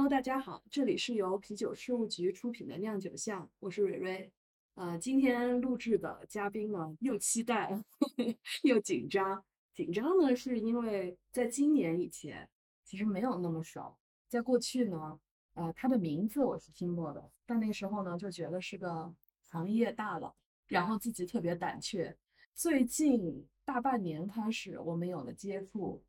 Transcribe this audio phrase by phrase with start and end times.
[0.00, 4.32] Hello，大家好，这里是由啤酒事务局出品的酿酒巷，我是蕊蕊。
[4.72, 7.78] 呃，今天录制的嘉宾呢，又期待
[8.64, 9.44] 又紧张。
[9.74, 12.48] 紧张呢，是因为在今年以前
[12.82, 13.94] 其实没有那么熟，
[14.26, 15.20] 在过去呢，
[15.52, 20.34] 呃，他的名字我是听过的，但那时候呢就觉得是个行业大佬，
[20.66, 22.16] 然后自己特别胆怯。
[22.54, 26.02] 最近大半年开始，我们有了接触，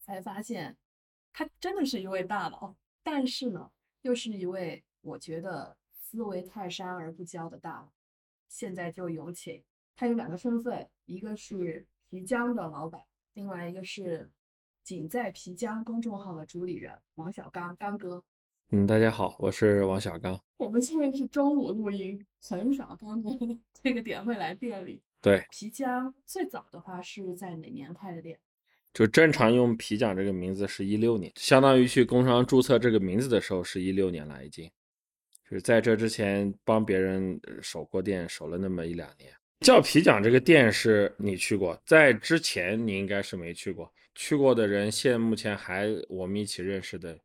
[0.00, 0.76] 才发现
[1.32, 2.74] 他真的是一位大佬。
[3.10, 3.70] 但是呢，
[4.02, 7.90] 又是一位我觉得思维泰山而不骄的大佬。
[8.48, 9.64] 现在就有请
[9.96, 14.30] 他有两个身份，一个是皮江的老板，另外一个是
[14.84, 18.22] 仅在皮江公众号的主理人王小刚刚哥。
[18.72, 20.38] 嗯，大家好，我是王小刚。
[20.58, 23.30] 我们现在是中午录音，很少刚哥
[23.82, 25.02] 这个点会来店里。
[25.22, 28.38] 对，皮江最早的话是在哪年开的店？
[28.92, 34.70] 就正常用皮匠这个名字是一六年，相当于去工商注册这个名字的时候是一六年了，已经。
[35.48, 39.32] 就是在这之前帮别人守过店，守了那么一两年。
[39.60, 43.92] 叫皮匠这个店是你去过，在之前你应该是没去过。
[44.14, 47.18] 去过的人现目前还我们一起认识的，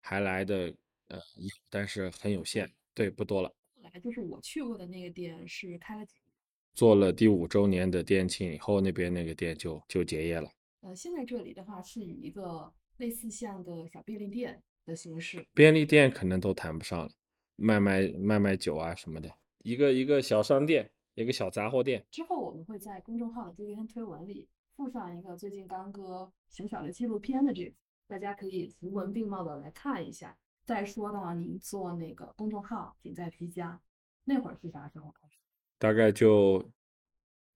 [0.00, 0.72] 还来的
[1.08, 3.48] 呃有，但是很有限，对，不多了。
[3.76, 6.32] 后来就是我去过的那个店是开了几年，
[6.74, 10.50] 做了第五周年的店庆以后，那边那个店就就结业了。
[10.82, 17.10] 呃，现在这里的话是以一个类似像个小便利店的形式，便利店可能都谈不上了，
[17.56, 22.02] 卖卖卖卖酒啊什么的，一个一个小商店，一个小杂货店。
[22.10, 27.74] 之后我们会在公众号的这篇推文里附上一个最近刚哥小小的纪录片的这个，
[28.08, 30.34] 大家可以图文并茂的来看一下。
[30.64, 33.78] 再说到您做那个公众号仅在皮家，
[34.24, 35.36] 那会儿是啥时候开始？
[35.78, 36.70] 大概就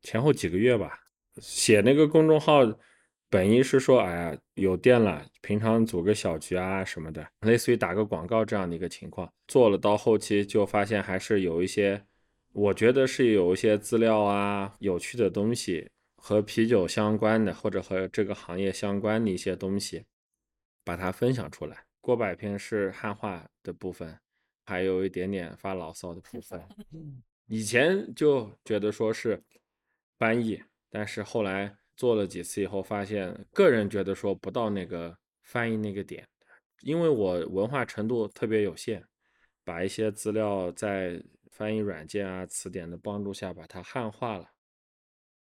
[0.03, 0.99] 前后几个月吧，
[1.37, 2.61] 写那个公众号。
[3.35, 9.29] 本意是说，哎呀，有电了，平常组个小局啊什么的，类似于打个广告这样的一个情况。
[9.49, 12.01] 做了到后期就发现还是有一些，
[12.53, 20.05] 我觉得是有一些资料啊、有趣的东西和啤酒相关的，或者和这个行业相关的一些东西，
[20.85, 21.85] 把它分享出来。
[22.01, 24.17] 过百篇是汉化的部分，
[24.65, 26.63] 还有一点点发牢骚的部分。
[27.49, 29.43] 以前就觉得说是
[30.21, 31.75] 翻译，但是后来。
[31.97, 36.29] 做了几次以后，发现个人觉得说不到那个翻译那个点，
[36.81, 39.05] 因为我文化程度特别有限，
[39.63, 44.51] 把一些资料在翻译软件啊、词典的帮助下把它汉化了，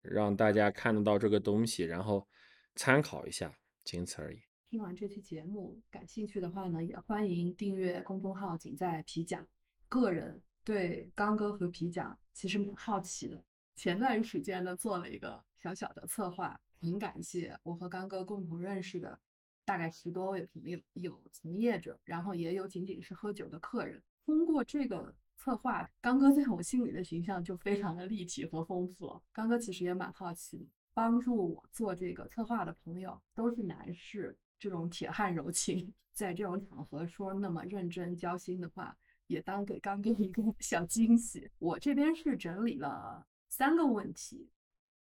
[0.02, 2.28] 让大家看得到这个东西，然后
[2.76, 4.42] 参考一下，仅此而已。
[4.70, 9.48] 听完这期节目，感兴趣的话呢，也欢迎订阅公众号“仅在皮讲”。
[9.88, 13.42] 个人对刚哥和皮讲其实蛮好奇的，
[13.76, 15.42] 前段时间呢做了一个。
[15.64, 19.18] 小小的策划，很感谢我和刚哥共同认识的
[19.64, 24.04] 大概十多位朋友，有从业者，然后也有仅仅是喝酒的客人。
[24.26, 29.18] 通过这个策划，刚哥在我心里的形象就非常的立体和丰富。
[29.32, 38.98] 刚哥其实也蛮好奇，帮助我做这个策划的朋友都是男士，这种铁汉柔情，在这种场合说那么认真交心的话，
[39.28, 41.50] 也当给刚哥一个小惊喜。
[41.58, 44.50] 我这边是整理了三个问题。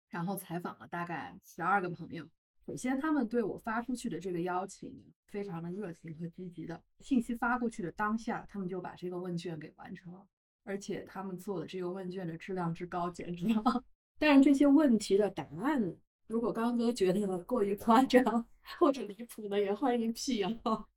[0.09, 2.27] 然后采访了大概十二个朋友。
[2.65, 4.93] 首先，他们对我发出去的这个邀请
[5.27, 6.83] 非常的热情和积极的。
[6.99, 10.27] 信息发过去的当下，他们就把这个问卷给完成了，
[10.65, 13.85] 而且他们做的这个问卷的质量之高，简直了。
[14.19, 15.95] 但是这些问题的答案，
[16.27, 18.45] 如果刚哥觉得过于夸张
[18.79, 20.49] 或者离谱的，也欢迎辟谣。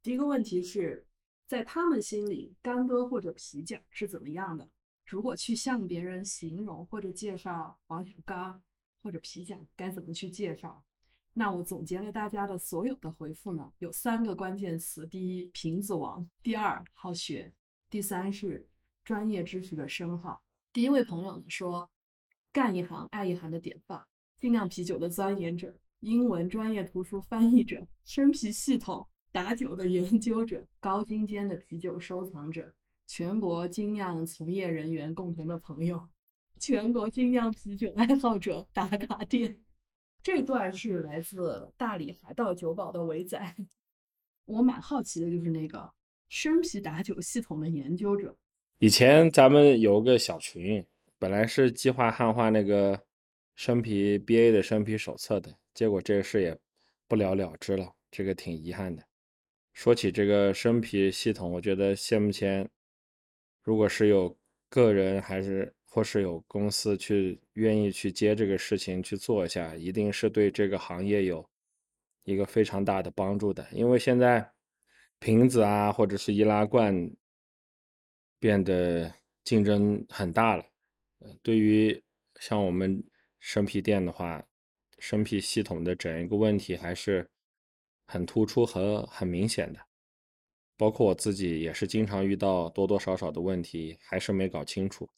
[0.03, 1.07] 第一个问题是
[1.47, 4.69] 在他们心里，干哥或者皮匠是怎么样的？
[5.07, 8.61] 如果去向别人形容或者介绍王小刚。
[9.03, 10.85] 或者皮匠该怎么去介绍？
[11.33, 17.53] 那我总结了大家的所有的回复呢，有三个关键词：第一，瓶子王；第二，好学；
[17.89, 18.69] 第三是
[19.05, 20.41] 专业知识的深化。
[20.73, 21.89] 第一位朋友说，
[22.53, 24.05] 干一行爱一行的典范，
[24.39, 32.75] 精酿啤酒的钻研者，英文专业图书翻译者，生啤系统打酒的研究者，高精尖的啤酒收藏者，
[33.07, 36.09] 全国精酿从业人员共同的朋友。
[36.61, 39.59] 全国精酿啤酒爱好者打卡店，
[40.23, 43.57] 这段是来自大理海盗酒保的伟仔。
[44.45, 45.91] 我蛮好奇的，就是那个
[46.29, 48.37] 生啤打酒系统的研究者。
[48.79, 50.85] 以前咱们有个小群，
[51.19, 53.01] 本来是计划汉化那个
[53.55, 56.55] 生啤 BA 的生啤手册的，结果这个事也
[57.09, 59.03] 不了了之了，这个挺遗憾的。
[59.73, 62.69] 说起这个生啤系统，我觉得现目前，
[63.63, 64.37] 如果是有
[64.69, 65.75] 个人还是。
[65.93, 71.45] 或是有公司去愿意去接这个事情去做一下，一定是对这个行业有
[72.23, 73.67] 一个非常大的帮助的。
[73.73, 74.53] 因为现在
[75.19, 77.11] 瓶子啊，或者是易拉罐
[78.39, 80.65] 变得竞争很大了。
[81.19, 82.01] 呃，对于
[82.39, 83.03] 像我们
[83.41, 84.47] 生啤店的话，
[85.01, 87.29] 生啤系统的整一个问题还是
[88.07, 89.81] 很突出和很明显的。
[90.77, 95.11] 包括我自己也是经常遇到多多少少的问题，还是没搞清楚。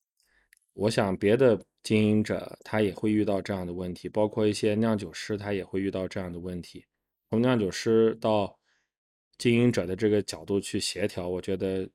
[0.74, 6.84] 我想别的经营者他也会遇到这样的问题，包括一些酿酒师他也会遇到这样的问题。
[7.30, 8.58] 从酿酒师到
[9.38, 11.88] 经营者的这个角度去协调，我觉得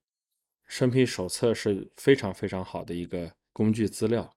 [0.66, 4.32] 生啤手册是非常非常好的一个工具资料。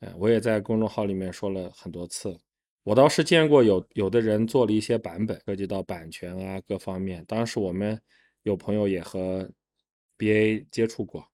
[0.00, 2.38] 嗯，我也在公众号里面说了很多次。
[2.82, 7.24] 我倒是见过有有的人做了一些版本，涉及到版权啊各方面。
[7.26, 8.00] 当时我们。
[8.44, 9.46] 有朋友也和
[10.16, 11.29] BA 接触过，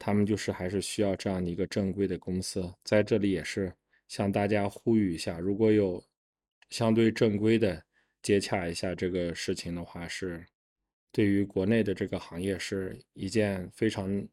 [0.00, 2.72] 他们就是还是需要这样的一个正规的公司。
[2.82, 3.70] 在这里也是
[4.08, 6.02] 向大家呼吁一下，如果有
[6.70, 7.84] 相对正规的
[8.22, 10.44] 接洽一下这个事情的话，是
[11.12, 14.26] 对于国内的这个行业是一件非常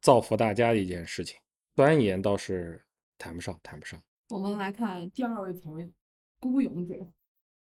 [0.00, 1.38] 造福大家的一件事情。
[1.76, 2.84] 钻研倒是
[3.16, 4.02] 谈不上，谈不上。
[4.28, 5.88] 我们来看第二位朋友，
[6.40, 6.94] 孤勇者，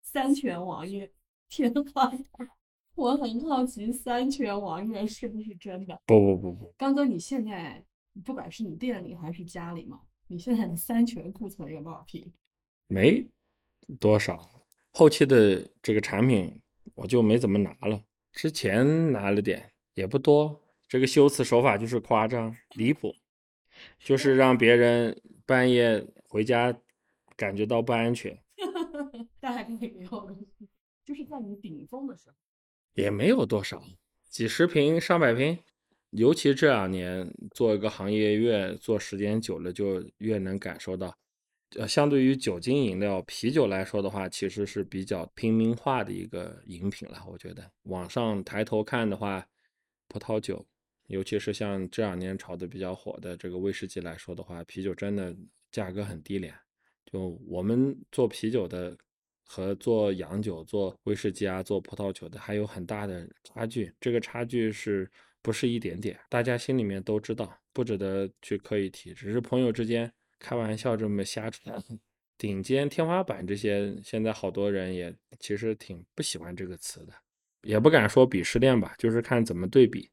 [0.03, 1.11] 三拳王爷，
[1.49, 2.62] 天花板。
[2.95, 5.99] 我很好奇，三全王源是不是真的？
[6.07, 7.83] 不不不不，刚哥，你现在
[8.25, 12.33] 不管是你店里还是家里嘛，你现在的三全库存有多少瓶？
[12.89, 13.27] 没
[13.99, 14.63] 多少，
[14.93, 16.61] 后期的这个产品
[16.95, 18.03] 我就没怎么拿了，
[18.33, 20.61] 之前拿了点，也不多。
[20.87, 23.15] 这个修辞手法就是夸张离谱，
[23.99, 26.79] 就是让别人半夜回家
[27.35, 28.39] 感觉到不安全。
[29.41, 30.37] 大概没有，
[31.03, 32.37] 就是在你顶峰的时候。
[32.95, 33.83] 也没有多少，
[34.29, 35.59] 几十瓶、上百瓶，
[36.11, 41.17] 尤其这两年做一个行业越做时间久了，就越能感受到，
[41.77, 47.25] 呃，相对于酒精饮料、啤酒来说的话，其实是比较平民化的一个饮品了。
[47.31, 49.47] 我觉得网上抬头看的话，
[50.09, 50.67] 葡萄酒，
[51.07, 55.35] 尤其是像这两年炒的比较火的这个威士忌来说的话，啤酒真的
[55.71, 56.55] 价格很低廉。
[57.11, 58.95] 就我们做啤酒的。
[59.45, 65.11] 和做洋酒、做威士忌啊、做葡萄酒的还有很大的差距，这个差距是
[65.43, 66.19] 不是一点点？
[66.29, 71.71] 大家心里面都知道，不值得去刻意提，只是朋友之间开玩笑这么瞎扯。
[72.39, 77.13] 顶尖、天花板这些，现在好多人也其实挺不喜欢这个词的，
[77.63, 80.11] 也不敢说鄙视链吧，就是看怎么对比，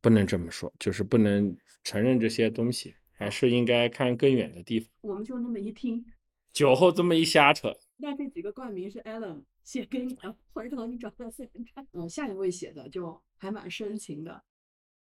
[0.00, 4.88] 不能这么说，就是不能承认这些东西，还是应该看更远的地方。
[5.00, 6.04] 我们就那么一听，
[6.52, 7.76] 酒后这么一瞎扯。
[8.00, 11.86] 那这几个冠名是 Alan 写给你的，回头你找到现场。
[11.92, 14.42] 嗯，下一位写的就还蛮深情的。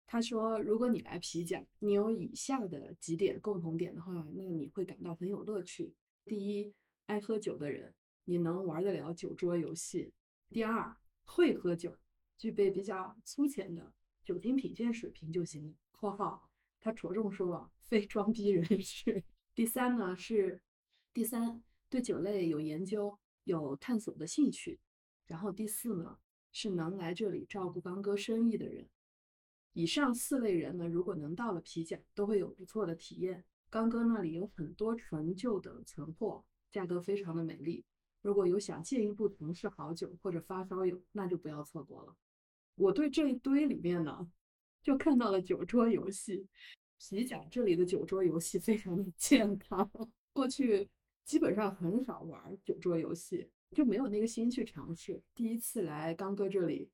[0.06, 5.94] 他说：“如果你来皮奖，你有以下的几点共同点的话，那你会感到很有乐趣。
[6.26, 6.74] 第一，
[7.06, 7.94] 爱喝酒的人，
[8.24, 10.12] 你能玩得了酒桌游戏；
[10.50, 10.94] 第二，
[11.24, 11.96] 会喝酒，
[12.36, 13.92] 具备比较粗浅的
[14.22, 15.74] 酒精品鉴水平就行。
[15.90, 16.50] （括号
[16.80, 20.60] 他着重说非装逼人 士）第三呢是
[21.14, 21.62] 第三。
[21.94, 24.80] 对酒类有研究、有探索的兴趣，
[25.26, 26.18] 然后第四呢
[26.50, 28.88] 是能来这里照顾刚哥生意的人。
[29.74, 33.44] 以上四类人呢，如果能到了皮甲，都会有不错的体验。
[33.70, 37.84] 刚哥那里有很多陈旧的存货，价格非常的美丽。
[38.22, 42.16] 如果有想进一步尝试好酒或者发烧友，那就不要错过了。
[42.74, 44.28] 我对这一堆里面呢，
[44.82, 46.48] 就看到了酒桌游戏。
[46.98, 49.88] 皮甲这里的酒桌游戏非常的健康，
[50.32, 50.88] 过去。
[51.24, 55.22] 基本上很少玩酒桌游戏，就没有那个心去尝试。
[55.34, 56.90] 第一次来刚哥这里，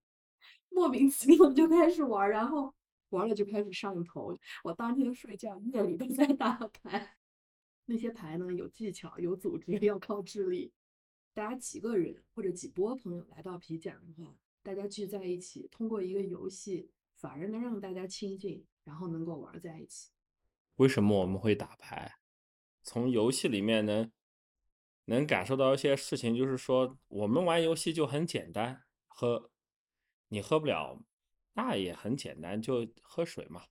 [0.69, 2.73] 莫名其妙就开始玩，然后
[3.09, 4.39] 玩了就开始上头。
[4.63, 7.17] 我当天睡觉夜里都在打牌。
[7.87, 10.73] 那些牌呢，有技巧，有组织， 要靠智力。
[11.35, 20.13] 大家几个人或者几波朋友来到皮匠的话，大家聚在一起，通过一个游戏，反而能让大家亲近，然后能够玩在一起。
[20.77, 22.15] 为什么我们会打牌？
[22.85, 24.09] 从游戏里面能。
[25.11, 29.51] 能感受到一些事情，就是说我们玩游戏就很简单，喝
[30.29, 31.03] 你喝不了，
[31.55, 33.63] 那也很简单，就喝水嘛。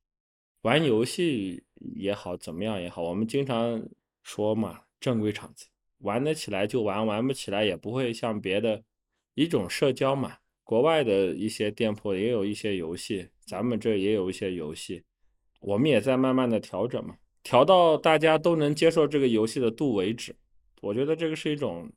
[0.63, 1.63] 玩游戏
[1.96, 3.81] 也好，怎么样也好，我们经常
[4.22, 5.67] 说嘛，正规场子
[6.00, 8.84] 玩得起来就玩，玩不起来也不会像别的
[9.36, 10.39] 一种社交嘛。
[10.65, 15.05] 国外的一些店铺也有一些游戏，咱们这也有一些游戏，
[15.62, 20.36] 我们也在慢慢的调整嘛，调到大家都能接受这个游戏的度为止。
[20.81, 21.91] 我觉得这个是一种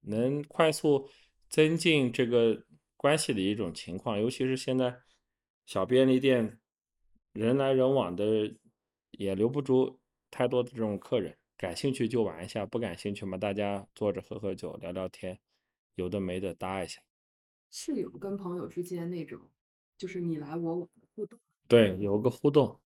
[0.00, 1.08] 能快速
[1.48, 2.62] 增进这个
[2.96, 5.00] 关系的一种情况，尤其是现在
[5.66, 6.58] 小便利店
[7.32, 8.54] 人来人往的，
[9.12, 9.98] 也留不住
[10.30, 11.36] 太多的这种客人。
[11.56, 15.38] 感兴趣就玩一下，不感兴趣嘛，大家坐着喝喝酒、聊聊天，
[15.96, 17.02] 有的没的搭一下。
[17.70, 19.40] 是有跟朋友之间那种，
[19.96, 21.38] 就是你来我往的互动。
[21.66, 22.78] 对，有个互动。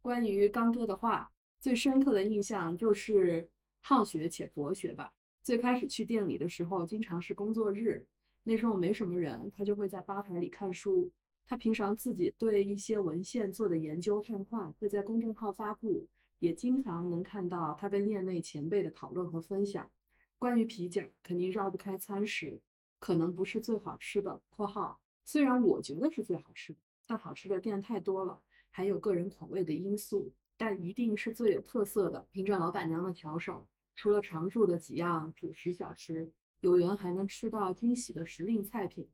[0.00, 3.50] 关于刚哥的话，最深刻的印象就是
[3.88, 5.12] 好学且博学吧。
[5.44, 8.04] 最开始去店里的时候，经常是工作日，
[8.42, 11.08] 那时候没什么人，他就会在吧台里看书。
[11.46, 16.08] 他平常自己对一些文献做的研究汉化，会在公众号发布，
[16.40, 19.88] 也经常能看到他跟业内前辈的讨论和分享。
[20.36, 22.60] 关于皮饺，肯定绕不开餐食，
[22.98, 33.64] 可能不是最好吃的（括号虽然我觉得是最好吃的，但好吃的店太多了，还有个人口味的因素），但一定是最有特色的，凭着老板娘的巧手，
[33.96, 39.08] 除了常驻的几样主食小吃，有缘还能吃到惊喜的时令菜品。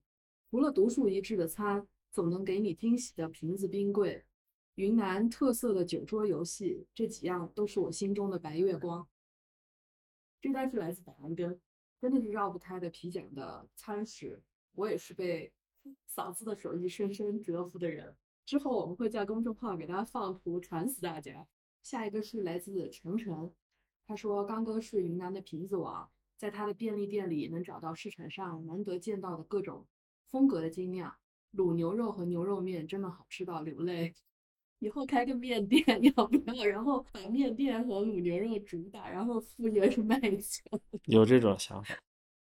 [0.51, 1.89] 除了独树一帜的餐。
[2.15, 4.27] 总能给你惊喜的瓶子冰柜，
[4.75, 9.09] 云南特色的酒桌游戏，这几样都是我心中的白月光。
[10.39, 11.59] 这单是来自百安根，
[12.03, 14.43] 真的是绕不开的皮讲的餐食。
[14.75, 15.51] 我也是被
[16.07, 18.15] 嫂子的手艺深深折服的人。
[18.45, 21.49] 之后我们会在公众号给大家放图，馋死大家。
[21.83, 23.51] 下一个是来自程程，
[24.07, 29.87] 他说刚哥是云南的瓶子王，在他的便利店里能找到市场上难得见到的各种
[30.31, 31.15] 风格的精酿。
[31.53, 34.15] 卤牛肉和牛肉面真的好吃到流泪，
[34.79, 36.65] 以后开个面店要不要？
[36.65, 40.81] 然后把面店和卤牛肉主打，然后副业是卖酒。
[41.05, 41.95] 有这种想法。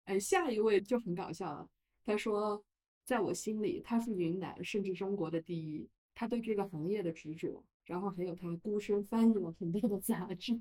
[0.04, 1.66] 哎，下一位就很搞笑了。
[2.04, 2.62] 他说，
[3.04, 5.88] 在我心里他是云南甚至中国的第一。
[6.14, 10.60] 他对这个行业的执着，然后还有他孤身翻译了很多的杂志。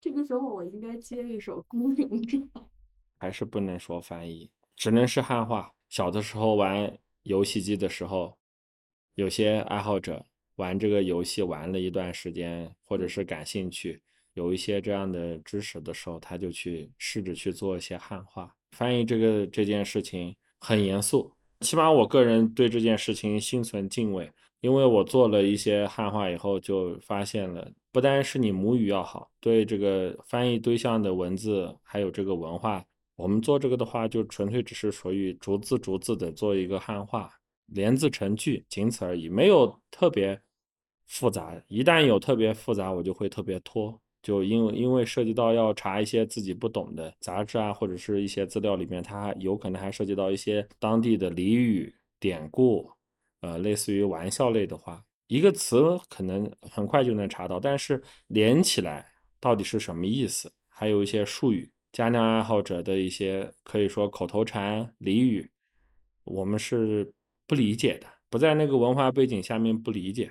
[0.00, 2.38] 这个时候我应该接一首《孤勇者》，
[3.18, 5.72] 还是不能说翻译，只能是汉化。
[5.88, 6.98] 小的时候玩。
[7.24, 8.38] 游戏机的时候，
[9.16, 10.24] 有些爱好者
[10.56, 14.00] 玩这个游戏玩了一段时间，或者是感兴趣，
[14.32, 19.04] 有一些这样的知识的时候，他就去试着去做一些汉化翻译。
[19.04, 32.84] 这个这件事情很严肃，起码我个人对这件事情心存敬畏，因为我做了一些汉化以后，就发现了，不单是你母语要好，对这个翻译对象的文字还有这个文化。
[33.16, 37.30] 我们做这个的话，就纯粹只是属于逐字逐字的做一个汉化，
[37.66, 40.40] 连字成句，仅此而已，没有特别
[41.06, 41.60] 复杂。
[41.68, 52.88] 一旦有特别复杂，我就会特别拖，就因为因为涉及到要查一些自己不懂的杂志啊，或者是一些资料里面，它有可能还涉及到一些当地的俚语典故，
[53.40, 59.06] 呃，类似于玩笑类的话，一个词可能很快就能查到，但是连起来
[59.40, 61.70] 到底是什么意思，还有一些术语。
[61.90, 65.50] 家酿爱好者的一些可以说口头禅俚语，
[66.24, 67.10] 我们是
[67.46, 70.30] 不理解的，不在那个文化背景下面不理解，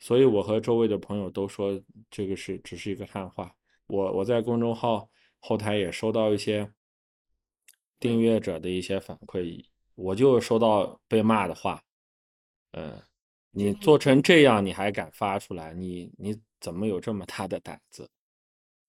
[0.00, 1.80] 所以我和周围的朋友都说
[2.10, 3.54] 这个是只是一个汉化。
[3.86, 6.68] 我我在公众号后台也收到一些
[8.00, 11.80] 订阅者的一些反馈，我就收到被骂的话，
[12.72, 13.02] 嗯，
[13.50, 15.74] 你做成这样你还敢发出来？
[15.74, 18.08] 你你怎么有这么大的胆子？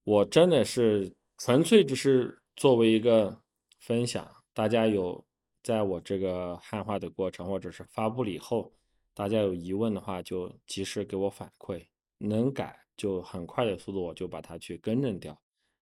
[0.04, 1.16] 我真的是。
[1.44, 3.36] 纯粹只是作为一个
[3.80, 5.26] 分享，大家有
[5.64, 8.72] 在我这个汉化的过程，或者是发布了以后，
[9.16, 11.84] 大家有疑问的话，就及时给我反馈，
[12.20, 15.36] 能改就很快的速度，我就把它去更正掉。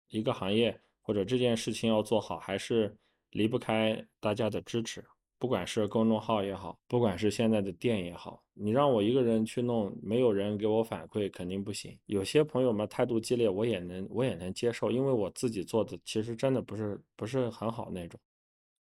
[0.10, 2.96] 一个行业或者这件事情要做好，还是
[3.32, 5.04] 离不开大家的支持。
[5.40, 11.96] 不管是公众号也好，不管是现在的店也好，你让我一个人去弄，没有人给我反馈，肯定不行。
[12.08, 18.20] 有些朋友们态度激烈，我也能我也能接受，因为我自己做的其实真的不是不是很好那种，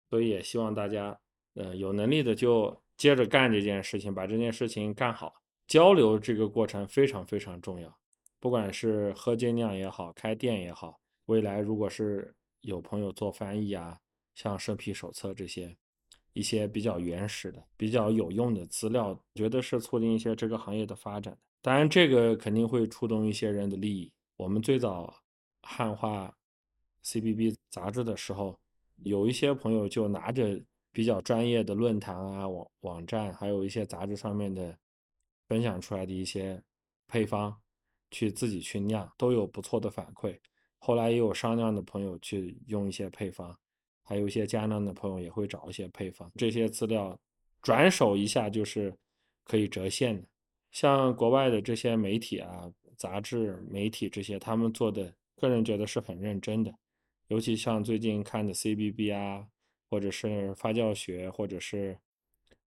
[0.09, 1.17] 所以也希望大家，
[1.53, 5.33] 呃，有能力的就接着干这件事情，把这件事情干好。
[5.65, 7.97] 交流这个过程非常非常重要，
[8.41, 13.97] 不管是喝精酿也好，开店也好，未来如果是有朋友做翻译啊，
[14.35, 15.77] 像生皮手册这些。
[16.33, 21.37] 一些比较原始的、比较有用的资料，觉得是促进一些这个行业的发展。
[21.61, 24.11] 当然，这个肯定会触动一些人的利益。
[24.35, 25.13] 我们最早
[25.61, 26.35] 汉化
[27.05, 28.59] CBB 杂志的时候，
[28.97, 30.61] 有一些朋友就拿着
[30.91, 34.77] 比较专业的论坛啊、网网站，还有一些杂志上面的
[35.47, 36.61] 分享出来的一些
[37.07, 37.55] 配方，
[38.11, 40.37] 去自己去酿，都有不错的反馈。
[40.79, 43.57] 后来也有商量的朋友去用一些配方。
[44.03, 47.17] 还有一些家酿的朋友也会找一些配方，这些资料
[47.61, 48.93] 转手一下就是
[49.45, 50.27] 可以折现的。
[50.71, 56.73] 像国外的这些媒体啊、杂志、媒体这些，他们做的，个人觉得是很认真的。
[57.27, 59.47] 尤其像最近看的 CBB 啊，
[59.89, 61.97] 或者是发酵学，或者是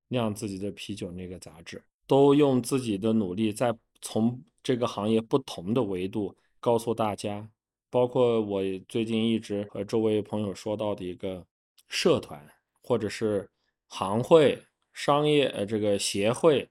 [0.09, 7.49] 酿自己的啤酒那个杂志，都用自己的努力在从这个行业不同的维度告诉大家。
[7.89, 11.47] 包括我最近一直和周围朋友说到的一个
[11.89, 12.47] 社团，
[12.83, 13.49] 或者是
[13.87, 14.63] 行会、
[14.93, 16.69] 商业呃这个协会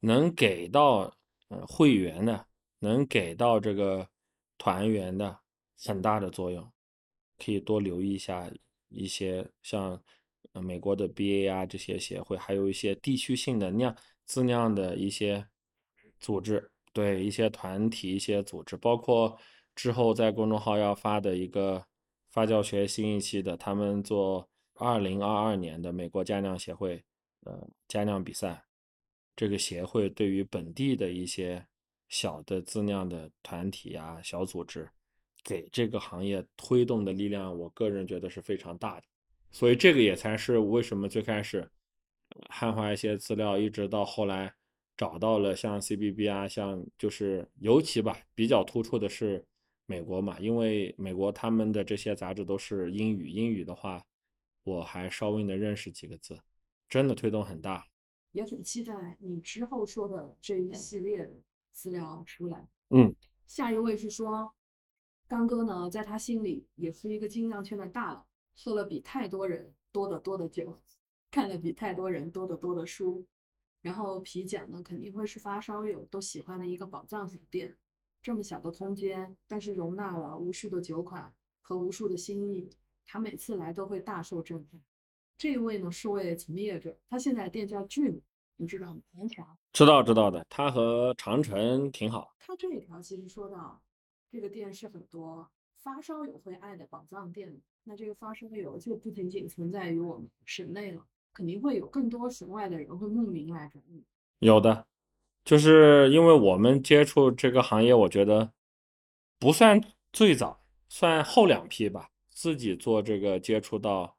[0.00, 1.12] 能给到
[1.48, 2.46] 呃会员的，
[2.78, 4.08] 能给到这个
[4.58, 5.40] 团员的
[5.82, 6.70] 很大的作用，
[7.38, 8.50] 可以多留意一下
[8.88, 10.00] 一些像
[10.52, 15.46] 美国的 BA 啊这些协会，还有一些地区性的酿自酿的一些
[16.18, 19.38] 组织，对一些团体、一些组织，包括
[19.80, 21.82] 之后在公众号要发的一个
[22.28, 27.02] 发酵学新一期的，他们做二零二二年的美国家酿协会
[27.46, 28.62] 呃家酿比赛，
[29.34, 31.66] 这个协会对于本地的一些
[32.10, 34.86] 小的自酿的团体啊、小组织，
[35.42, 39.06] 给这个行业推动的力量，我个人觉得是非常大的。
[39.50, 41.66] 所以这个也才是为什么最开始
[42.50, 44.52] 汉化一些资料，一直到后来
[44.94, 49.42] 找到了像 CBB 啊，像就是尤其吧比较突出的是
[49.90, 54.00] 美国嘛，因为美国他们的这些杂志都是英语，英语的话
[54.62, 56.38] 我还稍微能认识几个字，
[56.88, 57.84] 真的推动很大。
[58.30, 61.32] 也很期待你之后说的这一系列的
[61.72, 62.68] 资料出来。
[62.90, 63.12] 嗯，
[63.48, 64.54] 下一位是说，
[65.26, 70.80] 刚哥呢，在他心里也是一个精酿圈的大佬，喝了比太多人多得多的酒，
[71.32, 73.26] 看了比太多人多得多的书。
[73.82, 77.76] 然后皮奖呢，肯定会是发烧友都喜欢的一个宝藏小店。
[78.22, 82.70] 这么小的空间，但是容纳了无数的酒款和无数的心意，
[83.06, 84.80] 他每次来都会大受震撼。
[85.38, 88.20] 这一位呢是位从业者，他现在店叫 Dream，
[88.56, 89.00] 你知道吗？
[89.22, 89.56] 一条。
[89.72, 92.34] 知道知道的，他和长城挺好。
[92.38, 93.80] 他这一条其实说到，
[94.30, 95.48] 这个店是很多
[95.78, 97.58] 发烧友会爱的宝藏店。
[97.84, 104.04] 那这个发烧友就不仅仅存在于我们省内了，肯定会有更多省外的人会慕名来找你。
[104.40, 104.86] 有的，
[105.50, 108.52] 就是因为我们接触这个行业，我觉得
[109.36, 109.82] 不算
[110.12, 112.08] 最早，算后两批吧。
[112.28, 114.16] 自己做这个接触到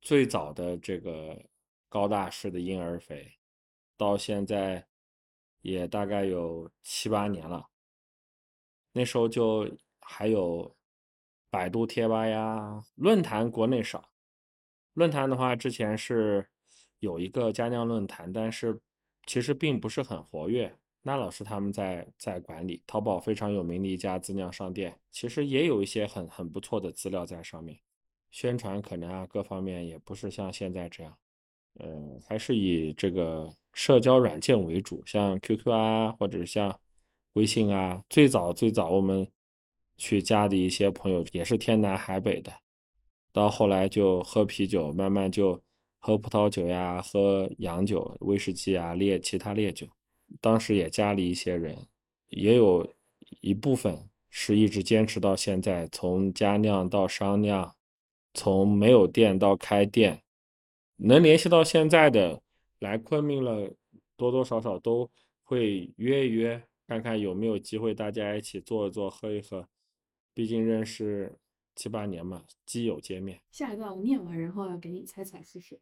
[0.00, 1.40] 最早的这个
[1.88, 3.38] 高大师的婴儿肥，
[3.96, 4.84] 到现在
[5.60, 7.68] 也大概有七八年了。
[8.90, 10.76] 那时候就还有
[11.48, 14.10] 百度贴吧呀，论坛国内少。
[14.94, 16.44] 论坛的话，之前是
[16.98, 18.80] 有一个家酿论坛，但是
[19.26, 20.72] 其实并不是很活跃。
[21.02, 27.78] 那老师他们在在管理，淘宝非常有名的一家自酿商店，其实也有一些很很不错的资料在上面，
[28.30, 31.16] 宣传可能啊各方面也不是像现在这样，
[31.78, 36.76] 嗯，还是以这个社交软件为主，像 QQ 啊，或者像
[37.34, 38.02] 微信啊。
[38.08, 39.28] 最早最早我们
[39.96, 42.52] 去加的一些朋友也是天南海北的，
[43.32, 45.62] 到后来就喝啤酒，慢慢就
[45.98, 49.86] 喝葡萄酒呀，喝洋酒、威士忌啊，烈其他烈酒。
[50.40, 51.86] 当时也加了一些人，
[52.28, 52.94] 也有
[53.40, 57.74] 一部分是一直坚持到现在，从家酿到商酿，
[58.34, 60.22] 从没有店到开店，
[60.96, 62.42] 能联系到现在的
[62.80, 63.72] 来昆明了，
[64.16, 65.10] 多多少少都
[65.42, 69.66] 会约一约，看看有没有机会大家一起坐一坐，喝一喝。
[70.34, 71.38] 毕竟认识
[71.76, 73.40] 七八年嘛，基友见面。
[73.50, 75.78] 下一段我念完，然后要给你猜猜是谁。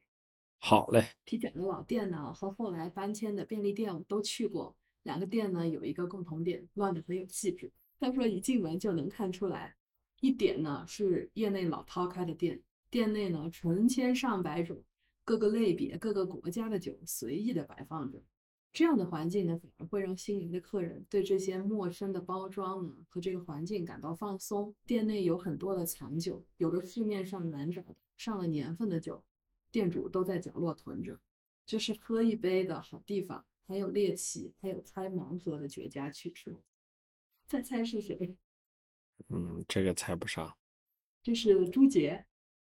[0.58, 7.70] 好嘞，皮简的老店呢和后来搬迁的便利店我都去过，两个店呢有一个共同点，乱的很有气质。
[8.00, 9.76] 他说一进门就能看出来，
[10.20, 14.82] 一点呢是业内老饕开的店，店内呢成千上百种
[15.24, 18.20] 各个类别、各个国家的酒随意的摆放着。
[18.74, 24.74] 这样的环境呢，反而会让心仪的客人对这些陌生的包装呢和这个环境感到放松。
[24.84, 29.22] 店内有很多的藏酒，有的市面上难找的上了年份的酒。
[29.70, 31.20] 店主都在角落囤着，
[31.64, 36.60] 这是喝一杯的好地方，还有猎奇，还有猜盲盒的绝佳去处。
[37.46, 38.36] 再猜是谁？
[39.28, 40.52] 嗯，这个猜不上。
[41.22, 42.26] 这是朱杰。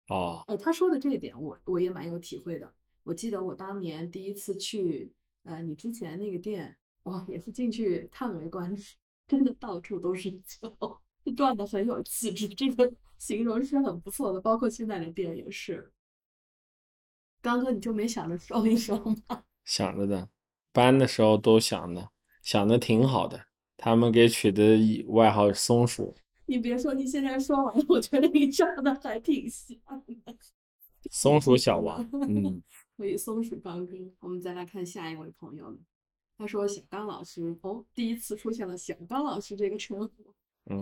[0.08, 2.74] 哦，哎，他说的这一点，我我也蛮有体会的。
[3.04, 5.12] 我记得我当年第一次去，
[5.44, 8.96] 呃，你之前那个店，哇，也是进去叹为观止，
[9.28, 11.02] 真的到处都是酒，
[11.36, 14.40] 断的很有气质，这个形容是很不错的。
[14.40, 15.92] 包括现在的店也是。
[17.42, 18.96] 刚哥，你就没想着收一收
[19.28, 19.44] 吗？
[19.66, 20.30] 想着的，
[20.72, 22.10] 搬的时候都想的，
[22.44, 23.48] 想的挺好的。
[23.78, 24.78] 他们给取的
[25.08, 26.16] 外号“松鼠”。
[26.46, 29.76] 你别说，你现在说完，我觉得你长得还挺像
[30.06, 30.36] 的。
[31.10, 32.62] 松鼠小王， 嗯，
[32.96, 33.96] 所以松鼠刚哥。
[34.20, 35.78] 我们再来看下一位朋友，
[36.38, 40.34] 他说：“小刚老师，哦，第一次出现了小刚老师这个称呼。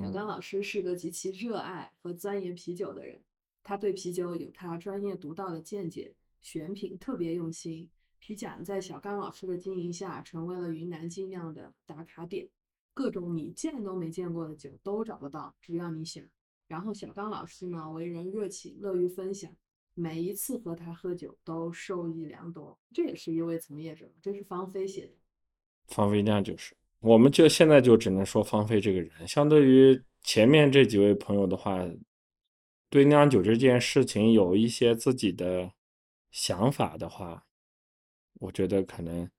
[0.02, 3.22] 小刚老师是个极其热爱和钻研啤酒的人，
[3.63, 12.48] 他对啤酒有他专业独到的见解。”选品特别用心，皮甲在小刚老师的经营下，成为了云南精酿的打卡点，
[12.93, 16.24] 各种你见都没见过的酒都找得到，只要你想。
[16.69, 19.54] 然后小刚老师呢，为人热情，乐于分享，
[20.00, 22.80] 每一次和他喝酒都受益良多。
[22.94, 25.14] 这也是一位从业者，这是方飞写的。
[25.88, 29.28] 方飞酿酒师，我们就现在就只能说方飞这个人。
[29.28, 31.78] 相对于前面这几位朋友的话，
[32.90, 35.70] 对酿酒这件事情有一些自己的
[36.32, 37.44] 想法的话，
[38.36, 39.30] 我觉得可能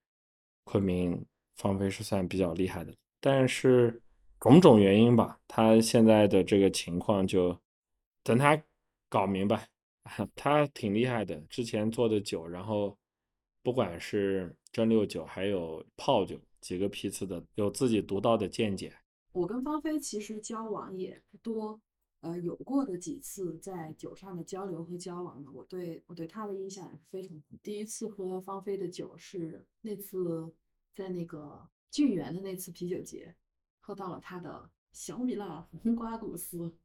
[0.63, 2.93] 昆明方飞是算比较厉害的。
[3.19, 3.99] 但是
[4.39, 7.57] 种种原因吧，他现在的这个情况就
[8.23, 8.61] 等他
[9.09, 9.70] 搞明白。
[10.35, 12.97] 他挺厉害的，之前做的酒，然后
[13.61, 18.93] 不管是蒸馏酒还有泡酒，几个批次的，有自己独到的见解。
[19.31, 21.79] 我跟芳菲其实交往也不多，
[22.21, 27.41] 呃，有过的几次在酒上的交流和交往呢，我对我对他的印象也是非常。
[27.61, 30.51] 第一次喝芳菲的酒是那次
[30.93, 33.33] 在那个晋源的那次啤酒节，
[33.79, 36.75] 喝到了他的小米辣红 瓜古斯。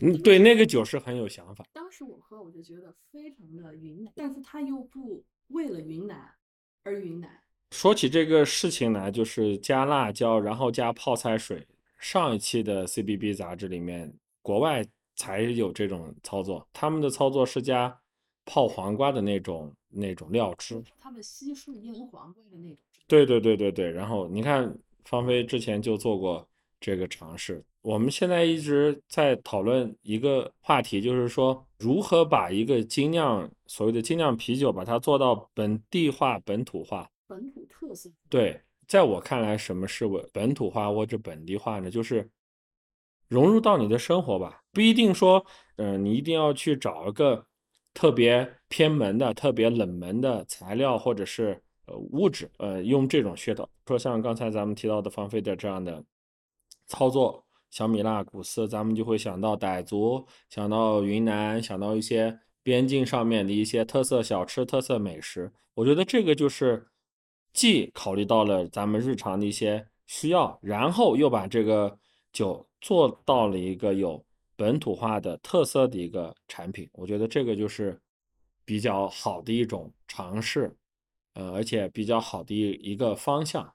[0.00, 1.64] 嗯，对，那个酒是很有想法。
[1.72, 6.34] 当时我喝，我就觉得非常的云南，但是他又不为了云南
[6.82, 7.30] 而云南。
[7.70, 11.66] 说起这个事情来，就是加辣椒，然后加泡菜水。
[11.98, 17.96] 上一期的 CBB 杂志里面，国外才有这种操作，他们的操作是加
[18.44, 20.82] 泡黄瓜的那种那种料汁。
[20.98, 22.78] 他们稀释腌黄瓜的那种。
[23.06, 23.88] 对对对对对。
[23.88, 26.48] 然后你看，芳菲之前就做过
[26.80, 27.64] 这个尝试。
[27.82, 38.08] 我们现在一直在讨论一个话题，就是说如何把一个精酿，所谓的精酿啤酒，把它做到本地化、本土化、本土特色。
[38.28, 41.90] 对，在我看来，什么是本本土化或者本地化呢？
[41.90, 42.30] 就是
[43.26, 47.44] 融入到你的生活吧，不一定说，嗯，你一定要去找一个
[47.92, 53.68] 特别偏门的、特别冷门的材料或者是呃物质，呃，用这种噱头。
[53.88, 56.04] 说像刚才咱们提到的方菲的这样的
[56.86, 57.44] 操作。
[57.72, 65.50] 小米辣古斯，咱们就会想到傣族，想到云南，想到一些边境上面的一些特色小吃、特色美食。
[65.72, 66.86] 我觉得这个就是
[67.54, 71.98] 既考虑到了咱们日常的一些需要，然后又把这个
[72.30, 74.22] 酒做到了一个有
[74.54, 76.86] 本土化的特色的一个产品。
[76.92, 77.98] 我觉得这个就是
[78.66, 80.76] 比较好的一种尝试，
[81.32, 83.72] 呃，而且比较好的一一个方向。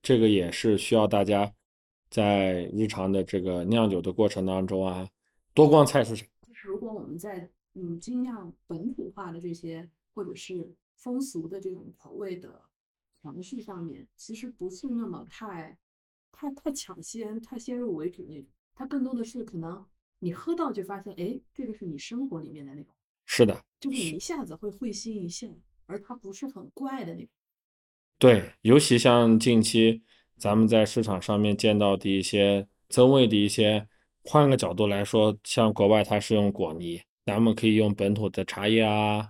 [0.00, 1.52] 这个也是需要大家。
[2.10, 5.08] 在日常的这个酿酒的过程当中啊，
[5.54, 6.26] 多逛菜市场。
[6.42, 12.60] 就是如果我们在嗯精酿本土化的这些或者是风俗的这种口味的
[13.22, 15.78] 尝试上面，其实不是那么太
[16.32, 18.50] 太太抢先、太先入为主那种。
[18.74, 19.86] 它更多的是可能
[20.18, 22.92] 你喝到就发现，哎，这个是你生活里面的那种。
[23.24, 25.46] 是的，就是你一下子会会心一笑，
[25.86, 27.30] 而它不是很怪的那种。
[28.18, 30.02] 对，尤其像近期。
[30.40, 33.86] 咱们在市场上面见到的一些增味的一些，
[34.24, 39.28] 换个角度来说，像国外它是用果泥，咱们可以用本土的茶叶啊，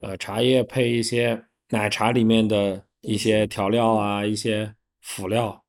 [0.00, 5.62] 呃，茶叶配一些奶茶里面的一些调料啊，一些辅料，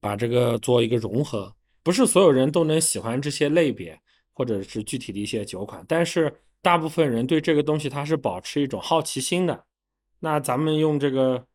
[0.00, 1.54] 把这个做一个融合。
[1.84, 3.96] 不是所有人都能喜欢这些类别
[4.32, 9.64] 或者是具体的一些酒款，但是大部分人对这个东西他是保持一种好奇心的。
[10.18, 11.46] 那咱们用这个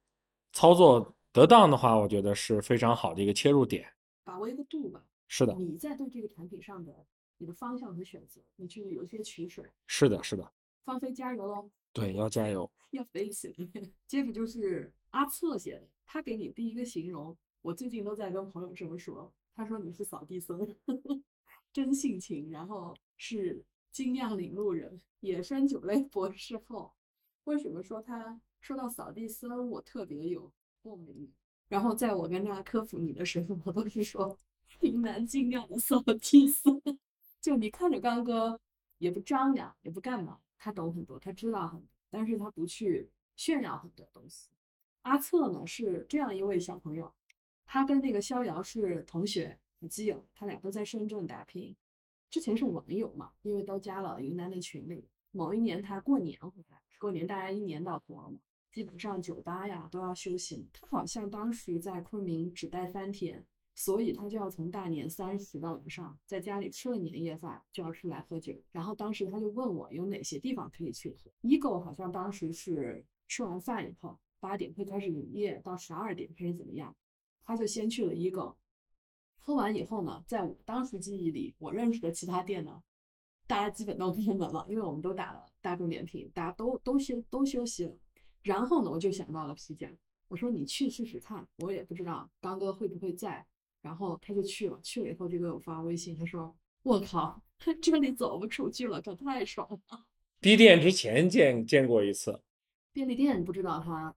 [0.54, 1.14] 操作。
[1.32, 5.06] 得当的话，我觉得是非常好的一个切入点，把握一个度吧。
[5.28, 7.06] 是的，你在对这个产品上的
[7.38, 9.64] 你的方向和选择，你去有些取舍。
[9.86, 10.52] 是的，是的。
[10.84, 11.70] 芳菲加油喽！
[11.94, 13.54] 对，要加油，要飞起来。
[14.08, 20.76] 接着就是阿策写的，他给你第一个形容，我最近都在跟朋友这么说，他说你是扫地僧，
[21.72, 26.92] 真性情，然后是精酿领路人，野生酒类博士后。
[27.44, 30.52] 为什么说他说到扫地僧，我特别有。
[30.90, 31.32] 共鸣。
[31.68, 34.36] 然后在我跟大家科普你的时候，我都是说
[34.80, 36.82] 云南尽量的扫地僧。
[37.40, 38.60] 就你看着刚哥
[38.98, 44.50] 也不张扬，也不干嘛，他懂很多，他知道很多，但是他不去炫耀很多东西。
[45.04, 47.14] 阿策呢是这样一位小朋友，
[47.66, 51.76] 他跟那个逍遥是同学、基友，他俩都在深圳打拼。
[52.32, 55.08] 之前是网友嘛，因为都加了云南的群里。
[55.32, 58.40] 某一年他过年回来，过年大家一年到头嘛。
[58.80, 60.66] 基本上酒吧呀都要休息。
[60.72, 68.54] 他好像当时在昆明只待三天，所以他就要从大年三十到晚上在家里吃了年夜饭就要出来喝酒。
[68.72, 71.30] 然后当时他就问我有哪些地方可以去喝。
[71.42, 76.96] Ego 好像当时是吃完饭以后八点会开始营业，到十二点还是怎么样？
[77.44, 78.56] 他就先去了 Ego。
[79.40, 82.82] 喝完以后呢，在我当时记忆里，我认识的其他店呢，
[83.46, 87.98] 大家基本都关门了，因为我们都打了大众点评，大家都都休都休息了。
[88.44, 89.92] 然后呢，我就想到了皮匠，
[90.28, 93.46] 我说你去试试看，我也不知道刚哥会不会在。
[93.82, 97.42] 然后他就去了，去了以后就给我发微信，他说：“我靠，
[97.82, 100.06] 这里走不出去了，可太爽了。”
[100.42, 102.42] 闭店之前见见过一次，
[102.92, 104.14] 便利店不知道他，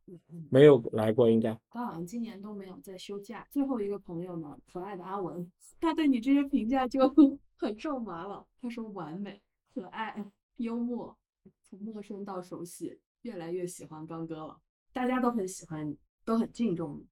[0.51, 1.57] 没有来过，应该。
[1.71, 3.47] 他好像今年都没有在休假。
[3.53, 5.49] 最后一个朋友呢，可爱的阿文，
[5.81, 7.01] 他对你这些评价就
[7.55, 8.45] 很肉麻了。
[8.61, 9.41] 他说完美、
[9.73, 10.25] 可爱、
[10.57, 11.17] 幽默，
[11.63, 14.61] 从陌生到熟悉，越来越喜欢刚哥了。
[14.93, 17.07] 大家都很喜欢你，都很敬重你。